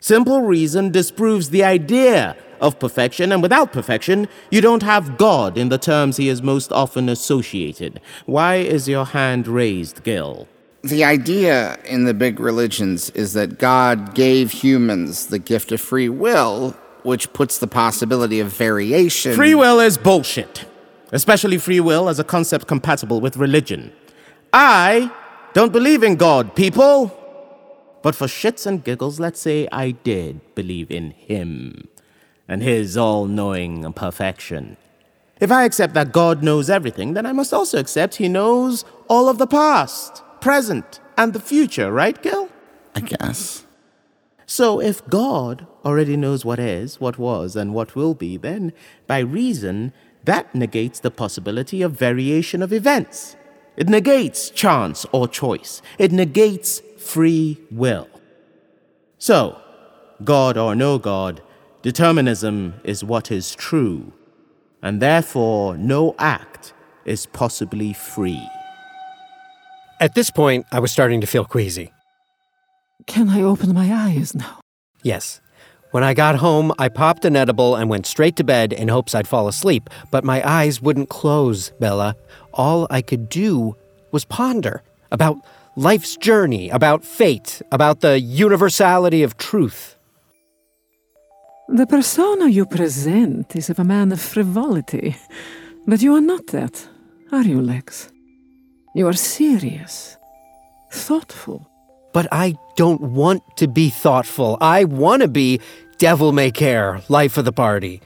Simple 0.04 0.42
reason 0.42 0.92
disproves 0.92 1.50
the 1.50 1.64
idea 1.64 2.36
of 2.60 2.78
perfection, 2.78 3.32
and 3.32 3.42
without 3.42 3.72
perfection, 3.72 4.28
you 4.52 4.60
don't 4.60 4.84
have 4.84 5.18
God 5.18 5.58
in 5.58 5.70
the 5.70 5.78
terms 5.78 6.18
he 6.18 6.28
is 6.28 6.42
most 6.42 6.74
often 6.74 7.08
associated. 7.08 8.02
Why 8.26 8.56
is 8.56 8.90
your 8.90 9.06
hand 9.06 9.48
raised, 9.48 10.04
Gil? 10.04 10.50
The 10.82 11.06
idea 11.06 11.80
in 11.86 12.04
the 12.04 12.14
big 12.14 12.42
religions 12.42 13.12
is 13.12 13.32
that 13.32 13.60
God 13.60 14.14
gave 14.14 14.52
humans 14.52 15.28
the 15.28 15.40
gift 15.40 15.72
of 15.72 15.80
free 15.80 16.10
will, 16.10 16.72
which 17.04 17.32
puts 17.32 17.60
the 17.60 17.68
possibility 17.68 18.42
of 18.42 18.50
variation. 18.50 19.34
Free 19.36 19.56
will 19.56 19.80
is 19.80 19.98
bullshit, 19.98 20.66
especially 21.14 21.58
free 21.58 21.80
will 21.80 22.10
as 22.10 22.20
a 22.20 22.26
concept 22.26 22.68
compatible 22.68 23.22
with 23.22 23.38
religion. 23.38 23.94
I 24.52 25.14
don't 25.54 25.72
believe 25.72 26.04
in 26.04 26.18
God, 26.18 26.58
people. 26.58 27.23
But 28.04 28.14
for 28.16 28.28
shits 28.28 28.68
and 28.68 28.84
giggles, 28.84 29.20
let's 29.20 29.40
say 29.40 29.68
I 29.72 29.92
did 29.92 30.42
believe 30.54 30.92
in 30.92 31.12
Him 31.12 31.88
and 32.48 32.62
His 32.62 32.96
all 32.96 33.26
knowing 33.26 33.92
perfection. 33.94 34.78
If 35.40 35.52
I 35.52 35.64
accept 35.64 35.94
that 35.96 36.12
God 36.12 36.44
knows 36.44 36.70
everything, 36.70 37.14
then 37.14 37.26
I 37.26 37.32
must 37.32 37.54
also 37.54 37.80
accept 37.80 38.16
He 38.16 38.30
knows 38.30 38.86
all 39.08 39.30
of 39.30 39.40
the 39.40 39.48
past, 39.48 40.22
present, 40.42 41.00
and 41.18 41.34
the 41.34 41.40
future, 41.40 41.92
right, 41.92 42.22
Gil? 42.22 42.50
I 42.94 43.00
guess. 43.00 43.66
So 44.46 44.82
if 44.82 45.08
God 45.08 45.66
already 45.86 46.18
knows 46.18 46.46
what 46.46 46.60
is, 46.60 47.00
what 47.00 47.18
was, 47.18 47.56
and 47.56 47.74
what 47.74 47.96
will 47.96 48.14
be, 48.14 48.38
then 48.38 48.74
by 49.08 49.20
reason, 49.20 49.94
that 50.26 50.54
negates 50.54 51.00
the 51.00 51.10
possibility 51.10 51.82
of 51.82 51.94
variation 51.94 52.62
of 52.62 52.74
events. 52.74 53.38
It 53.76 53.90
negates 53.90 54.50
chance 54.50 55.06
or 55.12 55.28
choice. 55.28 55.82
It 55.98 56.12
negates 56.12 56.82
free 57.04 57.60
will. 57.72 58.08
So, 59.18 59.60
God 60.24 60.58
or 60.58 60.76
no 60.76 60.98
God, 60.98 61.42
Determinism 61.84 62.76
is 62.86 63.04
what 63.04 63.30
is 63.30 63.54
true, 63.56 64.14
and 64.82 65.02
therefore 65.02 65.76
no 65.76 66.16
act 66.18 66.74
is 67.04 67.26
possibly 67.26 67.92
free. 67.92 68.42
At 70.00 70.16
this 70.16 70.32
point, 70.32 70.66
I 70.72 70.80
was 70.80 70.94
starting 70.94 71.20
to 71.20 71.28
feel 71.28 71.44
queasy. 71.44 71.92
Can 73.06 73.28
I 73.28 73.42
open 73.42 73.74
my 73.74 73.94
eyes 73.94 74.34
now? 74.34 74.62
Yes. 75.04 75.42
When 75.92 76.06
I 76.06 76.14
got 76.14 76.38
home, 76.38 76.72
I 76.80 76.88
popped 76.88 77.26
an 77.26 77.36
edible 77.36 77.76
and 77.76 77.90
went 77.90 78.06
straight 78.06 78.38
to 78.38 78.46
bed 78.46 78.72
in 78.72 78.88
hopes 78.88 79.14
I'd 79.14 79.28
fall 79.28 79.50
asleep, 79.50 79.90
but 80.10 80.24
my 80.24 80.42
eyes 80.50 80.82
wouldn't 80.82 81.10
close, 81.10 81.72
Bella. 81.82 82.16
All 82.54 82.88
I 82.90 83.02
could 83.02 83.28
do 83.28 83.76
was 84.14 84.24
ponder 84.24 84.84
about 85.12 85.36
life's 85.76 86.18
journey, 86.18 86.70
about 86.70 87.04
fate, 87.04 87.62
about 87.72 88.02
the 88.02 88.20
universality 88.20 89.24
of 89.24 89.38
truth. 89.38 89.96
The 91.70 91.88
persona 91.88 92.48
you 92.48 92.66
present 92.66 93.56
is 93.56 93.70
of 93.70 93.80
a 93.80 93.84
man 93.84 94.12
of 94.12 94.22
frivolity, 94.22 95.16
but 95.88 96.02
you 96.02 96.16
are 96.16 96.22
not 96.22 96.48
that, 96.48 96.88
are 97.32 97.44
you, 97.44 97.62
Lex? 97.62 98.12
You 98.94 99.08
are 99.08 99.14
serious, 99.14 100.18
thoughtful. 100.92 101.68
But 102.14 102.28
I 102.32 102.56
don't 102.76 103.02
want 103.02 103.42
to 103.58 103.68
be 103.68 103.90
thoughtful. 103.90 104.58
I 104.62 104.84
want 104.84 105.24
to 105.24 105.28
be 105.28 105.60
devil 105.98 106.32
may 106.32 106.52
care, 106.52 107.02
life 107.10 107.38
of 107.38 107.46
the 107.46 107.52
party. 107.52 108.02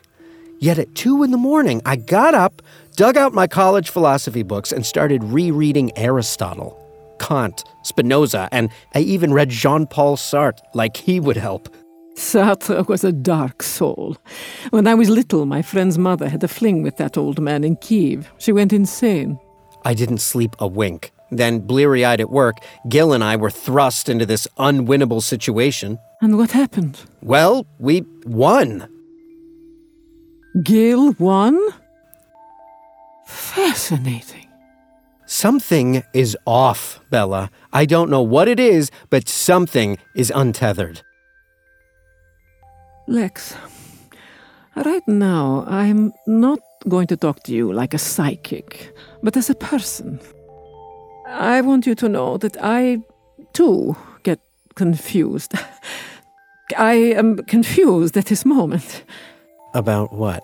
Yet 0.59 0.79
at 0.79 0.95
two 0.95 1.23
in 1.23 1.31
the 1.31 1.37
morning, 1.37 1.81
I 1.85 1.97
got 1.97 2.33
up, 2.33 2.61
dug 2.95 3.17
out 3.17 3.33
my 3.33 3.47
college 3.47 3.89
philosophy 3.89 4.43
books, 4.43 4.71
and 4.71 4.85
started 4.85 5.23
rereading 5.25 5.91
Aristotle, 5.97 6.81
Kant, 7.19 7.63
Spinoza, 7.83 8.49
and 8.51 8.69
I 8.95 8.99
even 8.99 9.33
read 9.33 9.49
Jean 9.49 9.87
Paul 9.87 10.17
Sartre 10.17 10.59
like 10.73 10.97
he 10.97 11.19
would 11.19 11.37
help. 11.37 11.69
Sartre 12.15 12.87
was 12.87 13.03
a 13.03 13.11
dark 13.11 13.61
soul. 13.61 14.17
When 14.71 14.87
I 14.87 14.95
was 14.95 15.09
little, 15.09 15.45
my 15.45 15.61
friend's 15.61 15.97
mother 15.97 16.29
had 16.29 16.43
a 16.43 16.47
fling 16.47 16.81
with 16.81 16.97
that 16.97 17.17
old 17.17 17.39
man 17.39 17.63
in 17.63 17.75
Kiev. 17.75 18.31
She 18.39 18.51
went 18.51 18.73
insane. 18.73 19.39
I 19.85 19.93
didn't 19.93 20.19
sleep 20.19 20.55
a 20.59 20.67
wink. 20.67 21.11
Then, 21.29 21.59
bleary 21.59 22.05
eyed 22.05 22.21
at 22.21 22.29
work, 22.29 22.57
Gil 22.89 23.13
and 23.13 23.23
I 23.23 23.35
were 23.35 23.51
thrust 23.51 24.09
into 24.09 24.25
this 24.25 24.47
unwinnable 24.57 25.21
situation. 25.21 25.99
And 26.21 26.37
what 26.37 26.51
happened? 26.51 26.99
Well, 27.21 27.67
we 27.79 28.03
won. 28.25 28.87
Gil 30.63 31.11
won? 31.19 31.59
Fascinating. 33.27 34.46
Something 35.29 36.03
is 36.13 36.37
off, 36.45 37.01
Bella. 37.09 37.51
I 37.73 37.85
don't 37.85 38.09
know 38.09 38.21
what 38.21 38.47
it 38.47 38.61
is, 38.61 38.89
but 39.09 39.27
something 39.27 39.97
is 40.15 40.31
untethered. 40.33 41.01
Lex, 43.09 43.53
right 44.75 45.05
now 45.05 45.65
I'm 45.67 46.13
not 46.25 46.59
going 46.87 47.07
to 47.07 47.17
talk 47.17 47.43
to 47.43 47.51
you 47.51 47.73
like 47.73 47.93
a 47.93 47.97
psychic, 47.97 48.95
but 49.21 49.35
as 49.35 49.49
a 49.49 49.55
person. 49.55 50.21
I 51.27 51.59
want 51.59 51.85
you 51.85 51.95
to 51.95 52.07
know 52.07 52.37
that 52.37 52.55
I, 52.61 52.99
too, 53.51 53.97
get 54.23 54.39
confused. 54.75 55.53
I 56.77 56.93
am 56.93 57.43
confused 57.43 58.15
at 58.15 58.27
this 58.27 58.45
moment. 58.45 59.03
About 59.73 60.13
what? 60.13 60.41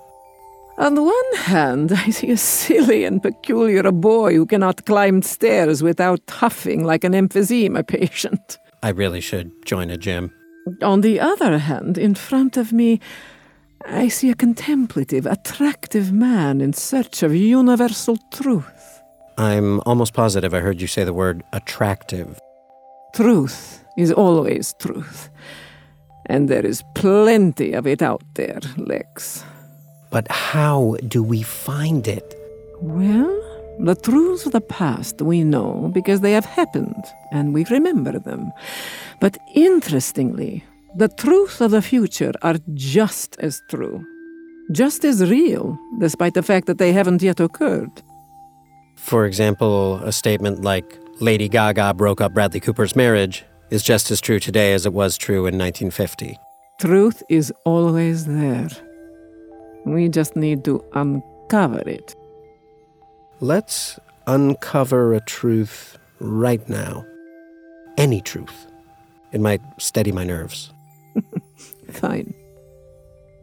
On 0.83 0.95
the 0.95 1.01
one 1.01 1.35
hand, 1.37 1.93
I 1.95 2.09
see 2.09 2.31
a 2.31 2.35
silly 2.35 3.05
and 3.05 3.23
peculiar 3.23 3.89
boy 3.89 4.33
who 4.33 4.45
cannot 4.45 4.85
climb 4.85 5.21
stairs 5.21 5.81
without 5.81 6.19
huffing 6.29 6.83
like 6.83 7.05
an 7.05 7.13
emphysema 7.13 7.87
patient. 7.87 8.57
I 8.83 8.89
really 8.89 9.21
should 9.21 9.49
join 9.63 9.89
a 9.89 9.95
gym. 9.95 10.33
On 10.81 10.99
the 10.99 11.21
other 11.21 11.57
hand, 11.57 11.97
in 11.97 12.15
front 12.15 12.57
of 12.57 12.73
me, 12.73 12.99
I 13.85 14.09
see 14.09 14.29
a 14.29 14.35
contemplative, 14.35 15.25
attractive 15.25 16.11
man 16.11 16.59
in 16.59 16.73
search 16.73 17.23
of 17.23 17.33
universal 17.33 18.17
truth. 18.33 19.01
I'm 19.37 19.79
almost 19.85 20.13
positive 20.13 20.53
I 20.53 20.59
heard 20.59 20.81
you 20.81 20.87
say 20.87 21.05
the 21.05 21.13
word 21.13 21.43
attractive. 21.53 22.37
Truth 23.15 23.85
is 23.97 24.11
always 24.11 24.73
truth. 24.79 25.29
And 26.25 26.49
there 26.49 26.65
is 26.65 26.83
plenty 26.93 27.71
of 27.71 27.87
it 27.87 28.01
out 28.01 28.23
there, 28.35 28.59
Lex. 28.75 29.45
But 30.13 30.31
how 30.31 30.95
do 31.07 31.23
we 31.23 31.41
find 31.41 32.07
it? 32.07 32.35
Well, 32.79 33.33
the 33.79 33.95
truths 33.95 34.45
of 34.45 34.51
the 34.51 34.61
past 34.61 35.23
we 35.23 35.43
know 35.43 35.89
because 35.91 36.21
they 36.21 36.33
have 36.33 36.45
happened 36.45 37.03
and 37.31 37.51
we 37.51 37.65
remember 37.65 38.19
them. 38.19 38.51
But 39.19 39.39
interestingly, 39.55 40.63
the 40.95 41.07
truths 41.07 41.61
of 41.61 41.71
the 41.71 41.81
future 41.81 42.31
are 42.43 42.57
just 42.75 43.37
as 43.39 43.59
true, 43.71 44.05
just 44.71 45.03
as 45.03 45.27
real, 45.27 45.79
despite 45.97 46.35
the 46.35 46.43
fact 46.43 46.67
that 46.67 46.77
they 46.77 46.93
haven't 46.93 47.23
yet 47.23 47.39
occurred. 47.39 48.03
For 48.95 49.25
example, 49.25 49.95
a 50.03 50.11
statement 50.11 50.61
like, 50.61 50.99
Lady 51.21 51.49
Gaga 51.49 51.95
broke 51.95 52.21
up 52.21 52.35
Bradley 52.35 52.59
Cooper's 52.59 52.95
marriage 52.95 53.45
is 53.71 53.81
just 53.81 54.11
as 54.11 54.21
true 54.21 54.39
today 54.39 54.73
as 54.73 54.85
it 54.85 54.93
was 54.93 55.17
true 55.17 55.47
in 55.47 55.57
1950. 55.57 56.37
Truth 56.79 57.23
is 57.29 57.51
always 57.65 58.25
there. 58.27 58.69
We 59.85 60.09
just 60.09 60.35
need 60.35 60.63
to 60.65 60.83
uncover 60.93 61.87
it. 61.87 62.15
Let's 63.39 63.99
uncover 64.27 65.13
a 65.13 65.19
truth 65.21 65.97
right 66.19 66.67
now. 66.69 67.05
Any 67.97 68.21
truth. 68.21 68.67
It 69.31 69.41
might 69.41 69.61
steady 69.77 70.11
my 70.11 70.23
nerves. 70.23 70.71
Fine. 71.91 72.33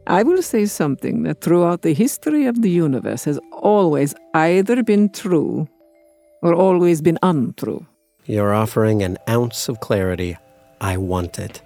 I 0.07 0.23
will 0.23 0.43
say 0.43 0.67
something 0.67 1.23
that 1.25 1.41
throughout 1.41 1.83
the 1.83 1.93
history 1.93 2.47
of 2.47 2.63
the 2.63 2.71
universe 2.71 3.25
has 3.25 3.39
always 3.53 4.15
either 4.35 4.83
been 4.83 5.11
true 5.11 5.69
or 6.43 6.55
always 6.55 7.01
been 7.01 7.19
untrue. 7.23 7.87
You're 8.25 8.55
offering 8.55 9.03
an 9.03 9.19
ounce 9.29 9.69
of 9.69 9.81
clarity. 9.81 10.37
I 10.81 10.97
want 10.97 11.39
it. 11.39 11.61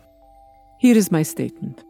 Here 0.78 0.96
is 0.96 1.10
my 1.10 1.22
statement. 1.22 1.82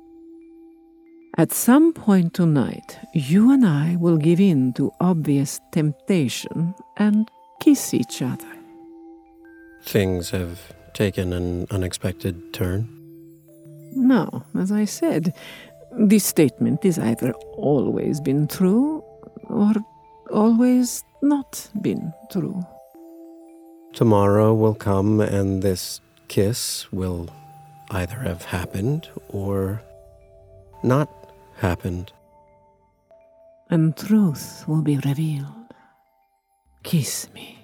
At 1.36 1.52
some 1.52 1.92
point 1.92 2.32
tonight, 2.32 2.96
you 3.12 3.50
and 3.50 3.66
I 3.66 3.96
will 3.96 4.18
give 4.18 4.40
in 4.40 4.72
to 4.74 4.92
obvious 5.00 5.60
temptation 5.72 6.76
and 6.96 7.28
kiss 7.60 7.92
each 7.92 8.22
other. 8.22 8.46
Things 9.82 10.30
have 10.30 10.60
taken 10.92 11.32
an 11.32 11.66
unexpected 11.72 12.54
turn. 12.54 12.88
No, 13.96 14.44
as 14.56 14.70
I 14.70 14.84
said, 14.84 15.34
this 15.98 16.24
statement 16.24 16.84
is 16.84 17.00
either 17.00 17.32
always 17.56 18.20
been 18.20 18.46
true 18.46 19.02
or 19.48 19.72
always 20.30 21.02
not 21.20 21.68
been 21.82 22.12
true. 22.30 22.62
Tomorrow 23.92 24.54
will 24.54 24.74
come 24.74 25.20
and 25.20 25.62
this 25.62 26.00
kiss 26.28 26.92
will 26.92 27.28
either 27.90 28.18
have 28.18 28.44
happened 28.44 29.08
or 29.28 29.82
not 30.84 31.08
happened. 31.56 32.12
And 33.70 33.96
truth 33.96 34.64
will 34.68 34.82
be 34.82 34.98
revealed. 34.98 35.74
Kiss 36.82 37.28
me. 37.32 37.58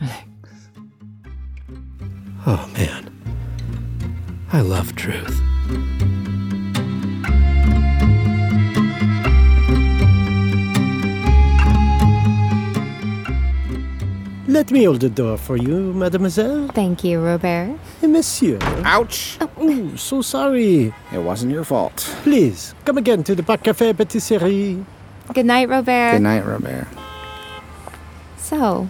Alex. 0.00 0.70
Oh 2.46 2.70
man. 2.74 3.10
I 4.52 4.60
love 4.60 4.94
truth. 4.94 5.40
Let 14.54 14.70
me 14.70 14.84
hold 14.84 15.00
the 15.00 15.10
door 15.10 15.36
for 15.36 15.56
you, 15.56 15.92
mademoiselle. 15.94 16.68
Thank 16.68 17.02
you, 17.02 17.18
Robert. 17.18 17.76
Et 18.04 18.06
monsieur. 18.06 18.60
Ouch! 18.84 19.36
Oh, 19.58 19.96
so 19.96 20.22
sorry. 20.22 20.94
It 21.12 21.18
wasn't 21.18 21.50
your 21.50 21.64
fault. 21.64 21.96
Please, 22.22 22.72
come 22.84 22.96
again 22.96 23.24
to 23.24 23.34
the 23.34 23.42
Parc 23.42 23.64
Café 23.64 23.96
Patisserie. 23.96 24.84
Good 25.34 25.46
night, 25.46 25.68
Robert. 25.68 26.12
Good 26.12 26.22
night, 26.22 26.46
Robert. 26.46 26.86
So, 28.38 28.86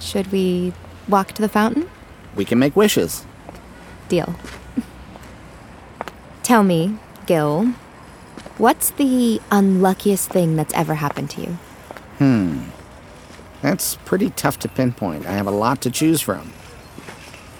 should 0.00 0.30
we 0.30 0.74
walk 1.08 1.32
to 1.32 1.40
the 1.40 1.48
fountain? 1.48 1.88
We 2.36 2.44
can 2.44 2.58
make 2.58 2.76
wishes. 2.76 3.24
Deal. 4.10 4.34
Tell 6.42 6.62
me, 6.62 6.98
Gil, 7.24 7.72
what's 8.58 8.90
the 8.90 9.40
unluckiest 9.50 10.28
thing 10.28 10.56
that's 10.56 10.74
ever 10.74 10.96
happened 10.96 11.30
to 11.30 11.40
you? 11.40 11.58
Hmm. 12.18 12.73
That's 13.64 13.96
pretty 14.04 14.28
tough 14.28 14.58
to 14.58 14.68
pinpoint. 14.68 15.24
I 15.24 15.32
have 15.32 15.46
a 15.46 15.50
lot 15.50 15.80
to 15.80 15.90
choose 15.90 16.20
from. 16.20 16.52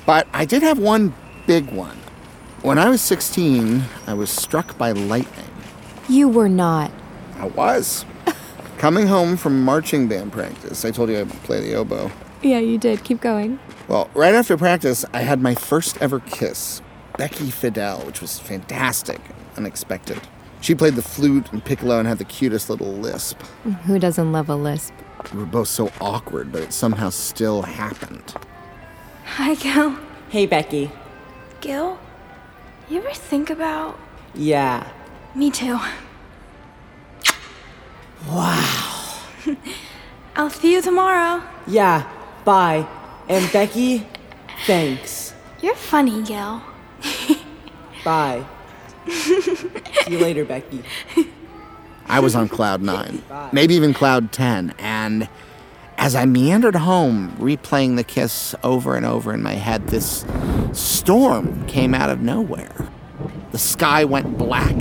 But 0.05 0.29
I 0.35 0.45
did 0.45 0.63
have 0.63 0.79
one 0.79 1.15
big 1.47 1.71
one. 1.71 1.97
When 2.61 2.79
I 2.79 2.91
was 2.91 3.01
16, 3.01 3.83
I 4.07 4.13
was 4.13 4.29
struck 4.29 4.77
by 4.77 4.93
lightning. 4.93 5.49
You 6.07 6.29
were 6.29 6.51
not. 6.51 6.91
I 7.39 7.47
was. 7.47 8.05
Coming 8.77 9.07
home 9.07 9.39
from 9.39 9.65
marching 9.65 10.07
band 10.07 10.31
practice, 10.31 10.85
I 10.85 10.91
told 10.91 11.09
you 11.09 11.21
I 11.21 11.25
play 11.25 11.63
the 11.63 11.75
oboe. 11.75 12.11
Yeah, 12.43 12.59
you 12.59 12.77
did. 12.77 13.03
Keep 13.03 13.23
going. 13.23 13.59
Well, 13.89 14.11
right 14.13 14.35
after 14.35 14.59
practice, 14.59 15.07
I 15.15 15.23
had 15.23 15.41
my 15.41 15.55
first 15.55 15.97
ever 16.03 16.21
kiss, 16.21 16.83
Becky 17.17 17.51
Fidel, 17.51 18.01
which 18.01 18.21
was 18.21 18.39
fantastic, 18.39 19.23
unexpected. 19.57 20.21
She 20.61 20.75
played 20.75 20.97
the 20.97 21.03
flute 21.03 21.51
and 21.51 21.65
piccolo 21.65 21.99
and 21.99 22.07
had 22.07 22.19
the 22.19 22.27
cutest 22.27 22.69
little 22.69 22.93
lisp. 22.93 23.41
Who 23.87 23.99
doesn't 23.99 24.33
love 24.33 24.51
a 24.51 24.55
lisp? 24.55 24.93
We 25.33 25.41
were 25.41 25.47
both 25.47 25.69
so 25.69 25.91
awkward, 26.01 26.53
but 26.53 26.63
it 26.63 26.73
somehow 26.73 27.11
still 27.11 27.63
happened. 27.63 28.35
Hi, 29.25 29.55
Gil. 29.55 29.97
Hey, 30.29 30.47
Becky. 30.47 30.91
Gil, 31.61 31.99
you 32.89 32.99
ever 32.99 33.11
think 33.13 33.51
about. 33.51 33.99
Yeah. 34.35 34.87
Me 35.35 35.51
too. 35.51 35.79
Wow. 38.29 39.21
I'll 40.37 40.51
see 40.51 40.73
you 40.73 40.83
tomorrow. 40.83 41.43
Yeah, 41.67 42.09
bye. 42.45 42.87
And 43.29 43.51
Becky, 43.53 44.07
thanks. 44.67 45.35
You're 45.63 45.75
funny, 45.75 46.23
Gil. 46.23 46.63
Bye. 48.05 48.45
See 49.09 49.71
you 50.09 50.19
later, 50.19 50.45
Becky. 50.45 50.83
I 52.07 52.21
was 52.21 52.35
on 52.35 52.49
cloud 52.49 52.83
nine, 52.83 53.23
maybe 53.53 53.75
even 53.75 53.95
cloud 53.95 54.33
10, 54.33 54.75
and 54.79 55.29
as 55.97 56.15
I 56.15 56.25
meandered 56.25 56.75
home, 56.75 57.37
replaying 57.39 57.97
the 57.97 58.05
kiss 58.05 58.55
over 58.63 58.97
and 58.97 59.07
over 59.07 59.33
in 59.33 59.43
my 59.43 59.55
head, 59.55 59.89
this 59.89 60.25
storm 60.73 61.67
came 61.67 61.95
out 61.95 62.11
of 62.11 62.21
nowhere. 62.21 62.89
The 63.53 63.59
sky 63.59 64.05
went 64.05 64.37
black, 64.37 64.77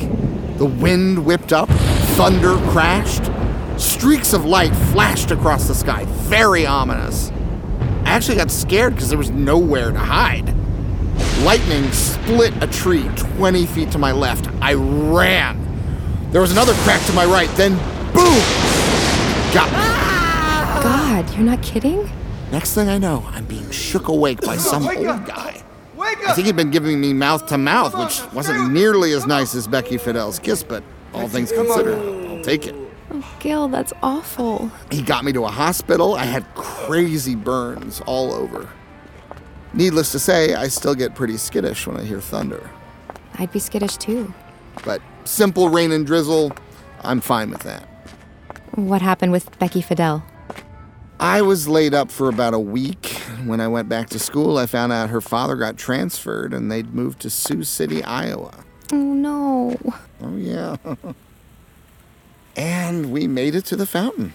the 0.58 0.66
wind 0.66 1.26
whipped 1.26 1.54
up, 1.54 1.70
thunder 1.70 2.58
crashed, 2.72 3.32
streaks 3.78 4.34
of 4.34 4.46
light 4.46 4.76
flashed 4.92 5.32
across 5.32 5.68
the 5.68 5.76
sky, 5.76 6.06
very 6.06 6.66
ominous. 6.66 7.32
I 8.06 8.10
actually 8.10 8.38
got 8.38 8.52
scared 8.52 8.96
because 8.96 9.10
there 9.10 9.18
was 9.18 9.32
nowhere 9.32 9.92
to 9.92 10.00
hide. 10.00 10.54
Lightning 11.44 11.92
split 11.92 12.54
a 12.62 12.68
tree 12.68 13.08
20 13.16 13.66
feet 13.68 13.92
to 13.92 13.98
my 13.98 14.12
left. 14.12 14.48
I 14.62 14.74
ran. 14.74 15.63
There 16.34 16.42
was 16.42 16.52
another 16.52 16.74
crack 16.78 17.06
to 17.06 17.14
my 17.14 17.26
right, 17.26 17.48
then 17.52 17.74
boom! 18.12 18.42
Got 19.54 19.70
me. 19.70 20.84
God, 20.84 21.30
you're 21.36 21.46
not 21.46 21.62
kidding? 21.62 22.10
Next 22.52 22.74
thing 22.74 22.90
I 22.90 22.98
know, 22.98 23.24
I'm 23.34 23.46
being 23.46 23.70
shook 23.70 24.08
awake 24.08 24.42
by 24.42 24.58
some 24.58 24.84
old 24.84 25.28
guy. 25.28 25.64
I 26.00 26.34
think 26.34 26.48
he'd 26.48 26.56
been 26.56 26.72
giving 26.72 27.00
me 27.00 27.14
mouth 27.14 27.46
to 27.50 27.60
mouth, 27.60 27.96
which 27.96 28.34
wasn't 28.34 28.74
nearly 28.74 29.14
as 29.14 29.28
nice 29.28 29.54
as 29.54 29.68
Becky 29.68 30.00
Fidel's 30.00 30.40
kiss, 30.40 30.64
but 30.64 30.84
all 31.14 31.28
things 31.28 31.52
considered, 31.52 32.00
I'll 32.28 32.44
take 32.44 32.66
it. 32.66 32.74
Oh, 33.12 33.36
Gil, 33.40 33.68
that's 33.68 33.94
awful. 34.02 34.72
He 34.90 35.04
got 35.04 35.24
me 35.24 35.34
to 35.34 35.46
a 35.46 35.52
hospital. 35.52 36.16
I 36.16 36.26
had 36.26 36.52
crazy 36.56 37.36
burns 37.36 38.02
all 38.08 38.34
over. 38.34 38.70
Needless 39.76 40.12
to 40.14 40.20
say, 40.20 40.56
I 40.56 40.68
still 40.68 40.96
get 40.96 41.14
pretty 41.14 41.38
skittish 41.38 41.86
when 41.86 41.98
I 41.98 42.04
hear 42.04 42.20
thunder. 42.20 42.72
I'd 43.36 43.52
be 43.52 43.60
skittish 43.60 43.98
too. 43.98 44.34
But 44.84 45.00
simple 45.26 45.70
rain 45.70 45.92
and 45.92 46.06
drizzle, 46.06 46.52
I'm 47.02 47.22
fine 47.22 47.50
with 47.50 47.62
that. 47.62 47.88
What 48.76 49.02
happened 49.02 49.32
with 49.32 49.58
Becky 49.60 49.82
Fidel? 49.82 50.24
I 51.20 51.42
was 51.42 51.68
laid 51.68 51.94
up 51.94 52.12
for 52.12 52.28
about 52.28 52.54
a 52.54 52.60
week. 52.60 53.08
When 53.46 53.62
I 53.62 53.68
went 53.68 53.88
back 53.88 54.10
to 54.10 54.20
school, 54.20 54.58
I 54.58 54.66
found 54.66 54.92
out 54.92 55.10
her 55.10 55.22
father 55.22 55.56
got 55.56 55.78
transferred 55.78 56.54
and 56.54 56.72
they'd 56.72 56.94
moved 56.94 57.20
to 57.22 57.30
Sioux 57.30 57.64
City, 57.64 58.04
Iowa. 58.04 58.64
Oh 58.92 58.98
no. 58.98 59.78
Oh, 60.22 60.36
yeah. 60.36 60.76
and 62.56 63.12
we 63.12 63.28
made 63.28 63.56
it 63.56 63.66
to 63.66 63.76
the 63.76 63.86
fountain. 63.86 64.34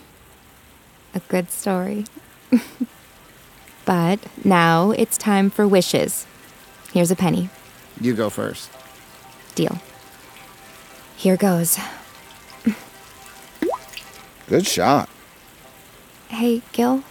A 1.14 1.20
good 1.28 1.50
story. 1.50 2.04
but 3.84 4.20
now 4.44 4.92
it's 4.92 5.18
time 5.18 5.50
for 5.50 5.66
wishes. 5.66 6.26
Here's 6.92 7.10
a 7.10 7.16
penny. 7.16 7.50
You 8.00 8.14
go 8.14 8.30
first. 8.30 8.70
Deal. 9.54 9.78
Here 11.18 11.36
goes. 11.36 11.80
Good 14.46 14.68
shot. 14.68 15.08
Hey, 16.28 16.62
Gil. 16.70 17.02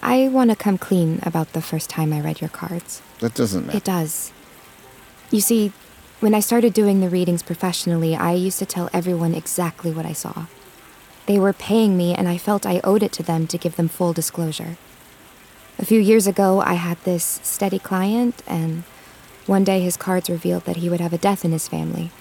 I 0.00 0.28
want 0.28 0.50
to 0.50 0.56
come 0.56 0.78
clean 0.78 1.18
about 1.24 1.54
the 1.54 1.60
first 1.60 1.90
time 1.90 2.12
I 2.12 2.20
read 2.20 2.40
your 2.40 2.50
cards. 2.50 3.02
That 3.18 3.34
doesn't 3.34 3.66
matter. 3.66 3.78
It 3.78 3.82
does. 3.82 4.30
You 5.32 5.40
see, 5.40 5.72
when 6.20 6.34
I 6.34 6.40
started 6.40 6.72
doing 6.72 7.00
the 7.00 7.08
readings 7.08 7.42
professionally, 7.42 8.14
I 8.14 8.34
used 8.34 8.60
to 8.60 8.66
tell 8.66 8.88
everyone 8.92 9.34
exactly 9.34 9.90
what 9.90 10.06
I 10.06 10.12
saw. 10.12 10.46
They 11.26 11.40
were 11.40 11.52
paying 11.52 11.96
me, 11.96 12.14
and 12.14 12.28
I 12.28 12.38
felt 12.38 12.64
I 12.64 12.80
owed 12.84 13.02
it 13.02 13.10
to 13.14 13.24
them 13.24 13.48
to 13.48 13.58
give 13.58 13.74
them 13.74 13.88
full 13.88 14.12
disclosure. 14.12 14.76
A 15.80 15.84
few 15.84 15.98
years 15.98 16.28
ago, 16.28 16.60
I 16.60 16.74
had 16.74 17.02
this 17.02 17.40
steady 17.42 17.80
client, 17.80 18.44
and 18.46 18.84
one 19.46 19.64
day 19.64 19.80
his 19.80 19.96
cards 19.96 20.30
revealed 20.30 20.64
that 20.66 20.76
he 20.76 20.88
would 20.88 21.00
have 21.00 21.12
a 21.12 21.18
death 21.18 21.44
in 21.44 21.50
his 21.50 21.66
family. 21.66 22.12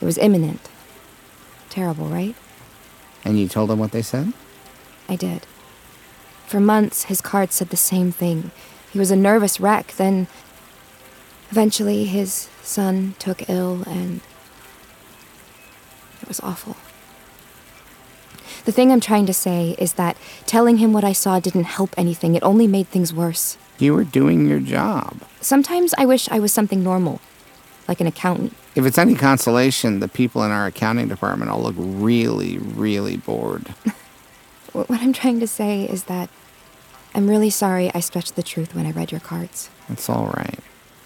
It 0.00 0.04
was 0.04 0.18
imminent. 0.18 0.68
Terrible, 1.70 2.06
right? 2.06 2.34
And 3.24 3.38
you 3.38 3.48
told 3.48 3.70
them 3.70 3.78
what 3.78 3.92
they 3.92 4.02
said? 4.02 4.32
I 5.08 5.16
did. 5.16 5.46
For 6.46 6.60
months, 6.60 7.04
his 7.04 7.20
card 7.20 7.52
said 7.52 7.70
the 7.70 7.76
same 7.76 8.12
thing. 8.12 8.50
He 8.90 8.98
was 8.98 9.10
a 9.10 9.16
nervous 9.16 9.60
wreck. 9.60 9.92
Then, 9.96 10.28
eventually, 11.50 12.04
his 12.04 12.48
son 12.62 13.14
took 13.18 13.48
ill, 13.50 13.82
and 13.86 14.20
it 16.22 16.28
was 16.28 16.40
awful. 16.40 16.76
The 18.64 18.72
thing 18.72 18.92
I'm 18.92 19.00
trying 19.00 19.26
to 19.26 19.34
say 19.34 19.74
is 19.78 19.94
that 19.94 20.16
telling 20.46 20.76
him 20.76 20.92
what 20.92 21.04
I 21.04 21.12
saw 21.12 21.40
didn't 21.40 21.64
help 21.64 21.94
anything, 21.96 22.34
it 22.34 22.42
only 22.42 22.66
made 22.66 22.88
things 22.88 23.14
worse. 23.14 23.56
You 23.78 23.94
were 23.94 24.04
doing 24.04 24.46
your 24.46 24.60
job. 24.60 25.22
Sometimes 25.40 25.94
I 25.96 26.04
wish 26.04 26.28
I 26.30 26.38
was 26.38 26.52
something 26.52 26.82
normal, 26.82 27.20
like 27.88 28.00
an 28.00 28.06
accountant. 28.06 28.54
If 28.74 28.84
it's 28.84 28.98
any 28.98 29.14
consolation, 29.14 30.00
the 30.00 30.08
people 30.08 30.44
in 30.44 30.50
our 30.50 30.66
accounting 30.66 31.08
department 31.08 31.50
all 31.50 31.62
look 31.62 31.74
really, 31.76 32.58
really 32.58 33.16
bored. 33.16 33.74
What 34.72 35.00
I'm 35.00 35.14
trying 35.14 35.40
to 35.40 35.46
say 35.46 35.84
is 35.84 36.04
that 36.04 36.28
I'm 37.14 37.28
really 37.28 37.50
sorry 37.50 37.90
I 37.94 38.00
stretched 38.00 38.36
the 38.36 38.42
truth 38.42 38.74
when 38.74 38.86
I 38.86 38.90
read 38.92 39.10
your 39.10 39.20
cards. 39.20 39.70
It's 39.88 40.08
all 40.08 40.26
right. 40.26 40.58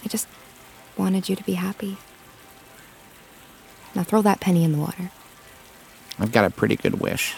I 0.05 0.09
just 0.09 0.27
wanted 0.99 1.29
you 1.29 1.37
to 1.37 1.45
be 1.45 1.55
happy. 1.55 1.97
Now 3.95 4.03
throw 4.03 4.21
that 4.23 4.41
penny 4.41 4.65
in 4.65 4.73
the 4.73 4.79
water. 4.79 5.11
I've 6.19 6.33
got 6.33 6.45
a 6.45 6.51
pretty 6.51 6.77
good 6.77 7.01
wish. 7.01 7.35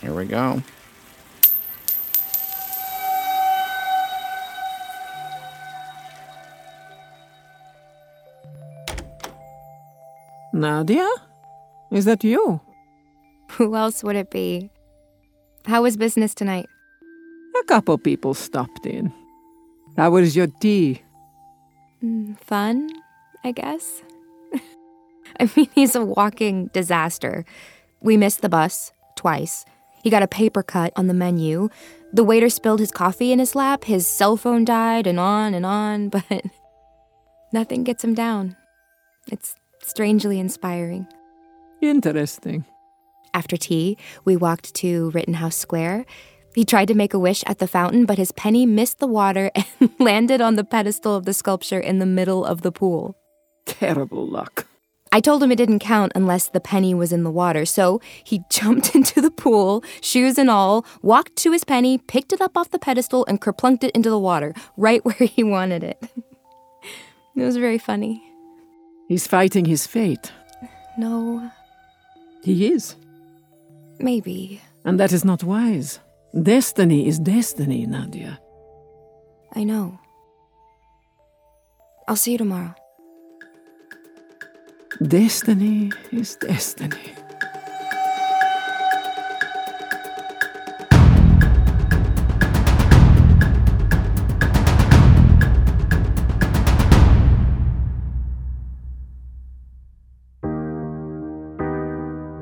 Here 0.00 0.14
we 0.14 0.24
go. 0.24 0.62
Nadya? 10.56 11.06
Is 11.92 12.06
that 12.06 12.24
you? 12.24 12.60
Who 13.52 13.76
else 13.76 14.02
would 14.02 14.16
it 14.16 14.30
be? 14.30 14.70
How 15.66 15.82
was 15.82 15.96
business 15.96 16.34
tonight? 16.34 16.66
A 17.60 17.64
couple 17.64 17.98
people 17.98 18.34
stopped 18.34 18.86
in. 18.86 19.12
How 19.96 20.10
was 20.10 20.36
your 20.36 20.46
tea? 20.46 21.02
Mm, 22.02 22.38
fun, 22.40 22.90
I 23.44 23.52
guess. 23.52 24.02
I 25.40 25.50
mean, 25.56 25.68
he's 25.74 25.94
a 25.94 26.04
walking 26.04 26.68
disaster. 26.68 27.44
We 28.00 28.16
missed 28.16 28.42
the 28.42 28.48
bus 28.48 28.92
twice. 29.16 29.64
He 30.02 30.10
got 30.10 30.22
a 30.22 30.28
paper 30.28 30.62
cut 30.62 30.92
on 30.96 31.06
the 31.06 31.14
menu. 31.14 31.68
The 32.12 32.24
waiter 32.24 32.48
spilled 32.48 32.80
his 32.80 32.92
coffee 32.92 33.32
in 33.32 33.38
his 33.38 33.54
lap. 33.54 33.84
His 33.84 34.06
cell 34.06 34.36
phone 34.36 34.64
died, 34.64 35.06
and 35.06 35.18
on 35.18 35.54
and 35.54 35.66
on, 35.66 36.08
but 36.10 36.44
nothing 37.52 37.84
gets 37.84 38.04
him 38.04 38.14
down. 38.14 38.56
It's 39.30 39.56
strangely 39.86 40.38
inspiring. 40.38 41.06
Interesting. 41.80 42.64
After 43.32 43.56
tea, 43.56 43.96
we 44.24 44.36
walked 44.36 44.74
to 44.76 45.10
Rittenhouse 45.10 45.56
Square. 45.56 46.06
He 46.54 46.64
tried 46.64 46.88
to 46.88 46.94
make 46.94 47.12
a 47.14 47.18
wish 47.18 47.44
at 47.46 47.58
the 47.58 47.68
fountain, 47.68 48.06
but 48.06 48.18
his 48.18 48.32
penny 48.32 48.64
missed 48.66 48.98
the 48.98 49.06
water 49.06 49.50
and 49.80 49.90
landed 49.98 50.40
on 50.40 50.56
the 50.56 50.64
pedestal 50.64 51.14
of 51.14 51.24
the 51.24 51.34
sculpture 51.34 51.78
in 51.78 51.98
the 51.98 52.06
middle 52.06 52.44
of 52.44 52.62
the 52.62 52.72
pool. 52.72 53.16
Terrible 53.66 54.26
luck. 54.26 54.66
I 55.12 55.20
told 55.20 55.42
him 55.42 55.52
it 55.52 55.56
didn't 55.56 55.78
count 55.78 56.12
unless 56.14 56.48
the 56.48 56.60
penny 56.60 56.92
was 56.92 57.12
in 57.12 57.22
the 57.22 57.30
water, 57.30 57.64
so 57.64 58.00
he 58.24 58.42
jumped 58.50 58.94
into 58.94 59.20
the 59.20 59.30
pool, 59.30 59.84
shoes 60.00 60.36
and 60.38 60.50
all, 60.50 60.84
walked 61.02 61.36
to 61.36 61.52
his 61.52 61.64
penny, 61.64 61.98
picked 61.98 62.32
it 62.32 62.40
up 62.40 62.56
off 62.56 62.70
the 62.70 62.78
pedestal, 62.78 63.24
and 63.26 63.40
kerplunked 63.40 63.84
it 63.84 63.92
into 63.92 64.10
the 64.10 64.18
water, 64.18 64.54
right 64.76 65.04
where 65.04 65.28
he 65.28 65.44
wanted 65.44 65.84
it. 65.84 66.02
it 67.36 67.42
was 67.42 67.56
very 67.56 67.78
funny. 67.78 68.25
He's 69.08 69.26
fighting 69.26 69.64
his 69.64 69.86
fate. 69.86 70.32
No. 70.98 71.50
He 72.42 72.66
is. 72.66 72.96
Maybe. 73.98 74.60
And 74.84 74.98
that 75.00 75.12
is 75.12 75.24
not 75.24 75.44
wise. 75.44 76.00
Destiny 76.42 77.06
is 77.06 77.18
destiny, 77.18 77.86
Nadya. 77.86 78.38
I 79.54 79.64
know. 79.64 79.98
I'll 82.08 82.16
see 82.16 82.32
you 82.32 82.38
tomorrow. 82.38 82.74
Destiny 85.02 85.92
is 86.12 86.36
destiny. 86.36 87.14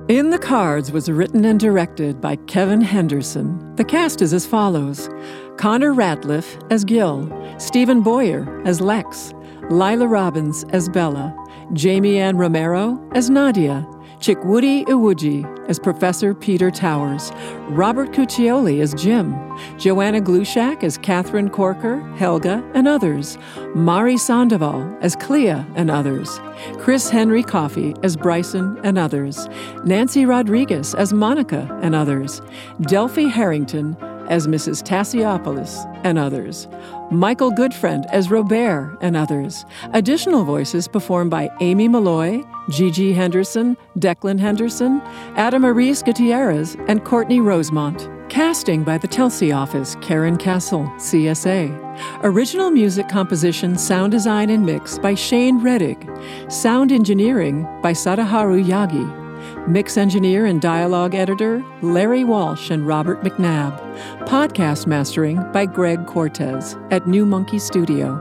In 0.09 0.29
the 0.29 0.39
Cards 0.39 0.93
was 0.93 1.11
written 1.11 1.47
and 1.47 1.59
directed 1.59 2.21
by 2.21 2.37
Kevin 2.37 2.83
Henderson. 2.83 3.75
The 3.77 3.85
cast 3.85 4.21
is 4.21 4.35
as 4.35 4.45
follows 4.45 5.09
Connor 5.57 5.95
Ratliff 5.95 6.61
as 6.71 6.85
Gil, 6.85 7.27
Steven 7.59 8.03
Boyer 8.03 8.61
as 8.67 8.83
Lex, 8.83 9.33
Laila 9.71 10.07
Robins 10.07 10.63
as 10.75 10.91
Bella, 10.91 11.35
Jamie 11.73 12.19
Ann 12.19 12.37
Romero 12.37 13.03
as 13.15 13.31
Nadya, 13.31 13.91
Chukwudi 14.25 14.87
Iwuji 14.87 15.69
as 15.69 15.79
Professor 15.79 16.33
Peter 16.33 16.71
Towers, 16.71 17.31
Robert 17.69 18.13
Cuccioli 18.13 18.81
as 18.81 18.95
Jim, 18.95 19.35
Joanna 19.77 20.23
Glushak 20.23 20.83
as 20.83 20.97
Catherine 20.97 21.51
Corker, 21.51 22.01
Helga, 22.17 22.65
and 22.73 22.89
others, 22.89 23.37
Mahri 23.75 24.19
Sandoval 24.19 24.97
as 25.03 25.15
Clea 25.15 25.63
and 25.77 25.91
others, 25.91 26.41
Chris 26.79 27.11
Henry 27.11 27.43
Coffey 27.43 27.95
as 28.03 28.17
Bryson 28.17 28.81
and 28.83 28.97
others, 28.97 29.47
Nancy 29.85 30.25
Rodriguez 30.25 30.95
as 30.95 31.13
Monica 31.13 31.69
and 31.83 31.95
others, 31.95 32.41
Delphi 32.81 33.25
Harrington 33.29 33.95
as 34.29 34.47
Mrs. 34.47 34.83
Tassiopoulos 34.83 35.85
and 36.05 36.19
others, 36.19 36.69
Michael 37.11 37.53
Goodfriend 37.53 38.07
as 38.11 38.31
Robert 38.31 38.99
and 39.01 39.17
others. 39.17 39.65
Additional 39.93 40.45
voices 40.45 40.89
performed 40.89 41.31
by 41.31 41.51
Amy 41.61 41.89
Malloy, 41.89 42.43
Gigi 42.71 43.13
Henderson, 43.13 43.77
Declan 43.99 44.39
Henderson, 44.41 45.01
Adamaris 45.37 46.05
Gutierrez, 46.05 46.77
and 46.89 47.05
Courtney 47.05 47.41
Rosemont. 47.41 48.09
Casting 48.31 48.83
by 48.83 48.99
the 48.99 49.07
Telsey 49.07 49.55
office, 49.55 49.97
Karyn 49.97 50.39
Casl, 50.39 50.89
CSA. 50.97 51.85
Original 52.25 52.71
music 52.71 53.09
composition, 53.09 53.77
sound 53.77 54.11
design, 54.11 54.51
and 54.51 54.67
mix 54.67 54.99
by 54.99 55.15
Shane 55.15 55.61
Rettig. 55.61 56.51
Sound 56.51 56.91
engineering 56.91 57.63
by 57.83 57.93
Sadaharu 57.93 58.65
Yagi. 58.65 59.24
Mix 59.67 59.97
engineer 59.97 60.45
and 60.45 60.61
dialogue 60.61 61.15
editor, 61.15 61.65
Larry 61.81 62.23
Walsh 62.23 62.69
and 62.71 62.87
Robert 62.87 63.23
McNabb. 63.23 63.79
Podcast 64.27 64.87
mastering 64.87 65.37
by 65.53 65.65
Greg 65.65 66.07
Cortez 66.07 66.77
at 66.91 67.09
New 67.09 67.25
Monkey 67.25 67.59
Studio. 67.59 68.19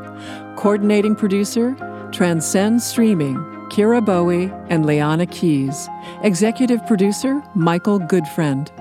Coordinating 0.57 1.15
producer, 1.15 1.75
Transcend 2.13 2.81
Streaming, 2.81 3.35
Kyra 3.69 4.05
Bowie 4.05 4.53
and 4.69 4.85
Leanna 4.85 5.25
Keyes. 5.25 5.89
Executive 6.21 6.85
producer, 6.87 7.43
Michael 7.55 7.99
Goodfriend. 7.99 8.71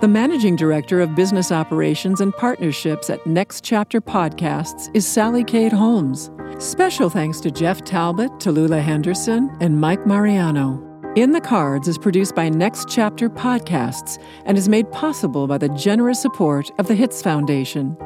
The 0.00 0.08
managing 0.08 0.56
director 0.56 1.02
of 1.02 1.14
business 1.14 1.52
operations 1.52 2.22
and 2.22 2.32
partnerships 2.32 3.10
at 3.10 3.26
Next 3.26 3.64
Chapter 3.64 4.00
Podcasts 4.00 4.88
is 4.94 5.04
Sallycade 5.04 5.72
Holmes. 5.72 6.30
Special 6.58 7.10
thanks 7.10 7.38
to 7.40 7.50
Jeff 7.50 7.84
Talbott, 7.84 8.30
Tallula 8.40 8.80
Henderson, 8.80 9.54
and 9.60 9.78
Mike 9.78 10.06
Mariano. 10.06 10.87
In 11.16 11.32
the 11.32 11.40
Cards 11.40 11.88
is 11.88 11.98
produced 11.98 12.36
by 12.36 12.48
Next 12.48 12.88
Chapter 12.88 13.28
Podcasts 13.28 14.22
and 14.44 14.56
is 14.56 14.68
made 14.68 14.88
possible 14.92 15.48
by 15.48 15.58
the 15.58 15.70
generous 15.70 16.20
support 16.20 16.70
of 16.78 16.86
the 16.86 16.94
Hitz 16.94 17.22
Foundation. 17.22 17.96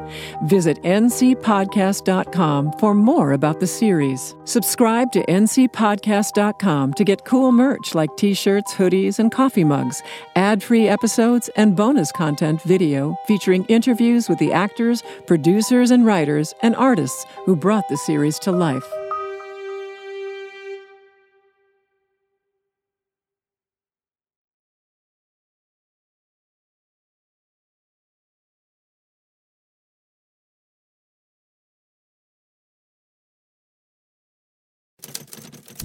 Visit 0.44 0.80
ncpodcast.com 0.82 2.72
for 2.78 2.94
more 2.94 3.32
about 3.32 3.60
the 3.60 3.66
series. 3.66 4.34
Subscribe 4.44 5.12
to 5.12 5.26
ncpodcast.com 5.26 6.94
to 6.94 7.04
get 7.04 7.24
cool 7.24 7.52
merch 7.52 7.94
like 7.94 8.16
t 8.16 8.32
shirts, 8.34 8.72
hoodies, 8.72 9.18
and 9.18 9.32
coffee 9.32 9.64
mugs, 9.64 10.00
ad 10.36 10.62
free 10.62 10.88
episodes, 10.88 11.50
and 11.56 11.76
bonus 11.76 12.12
content 12.12 12.62
video 12.62 13.16
featuring 13.26 13.64
interviews 13.66 14.28
with 14.28 14.38
the 14.38 14.52
actors, 14.52 15.02
producers, 15.26 15.90
and 15.90 16.06
writers 16.06 16.54
and 16.62 16.76
artists 16.76 17.26
who 17.44 17.56
brought 17.56 17.88
the 17.88 17.96
series 17.96 18.38
to 18.38 18.52
life. 18.52 18.86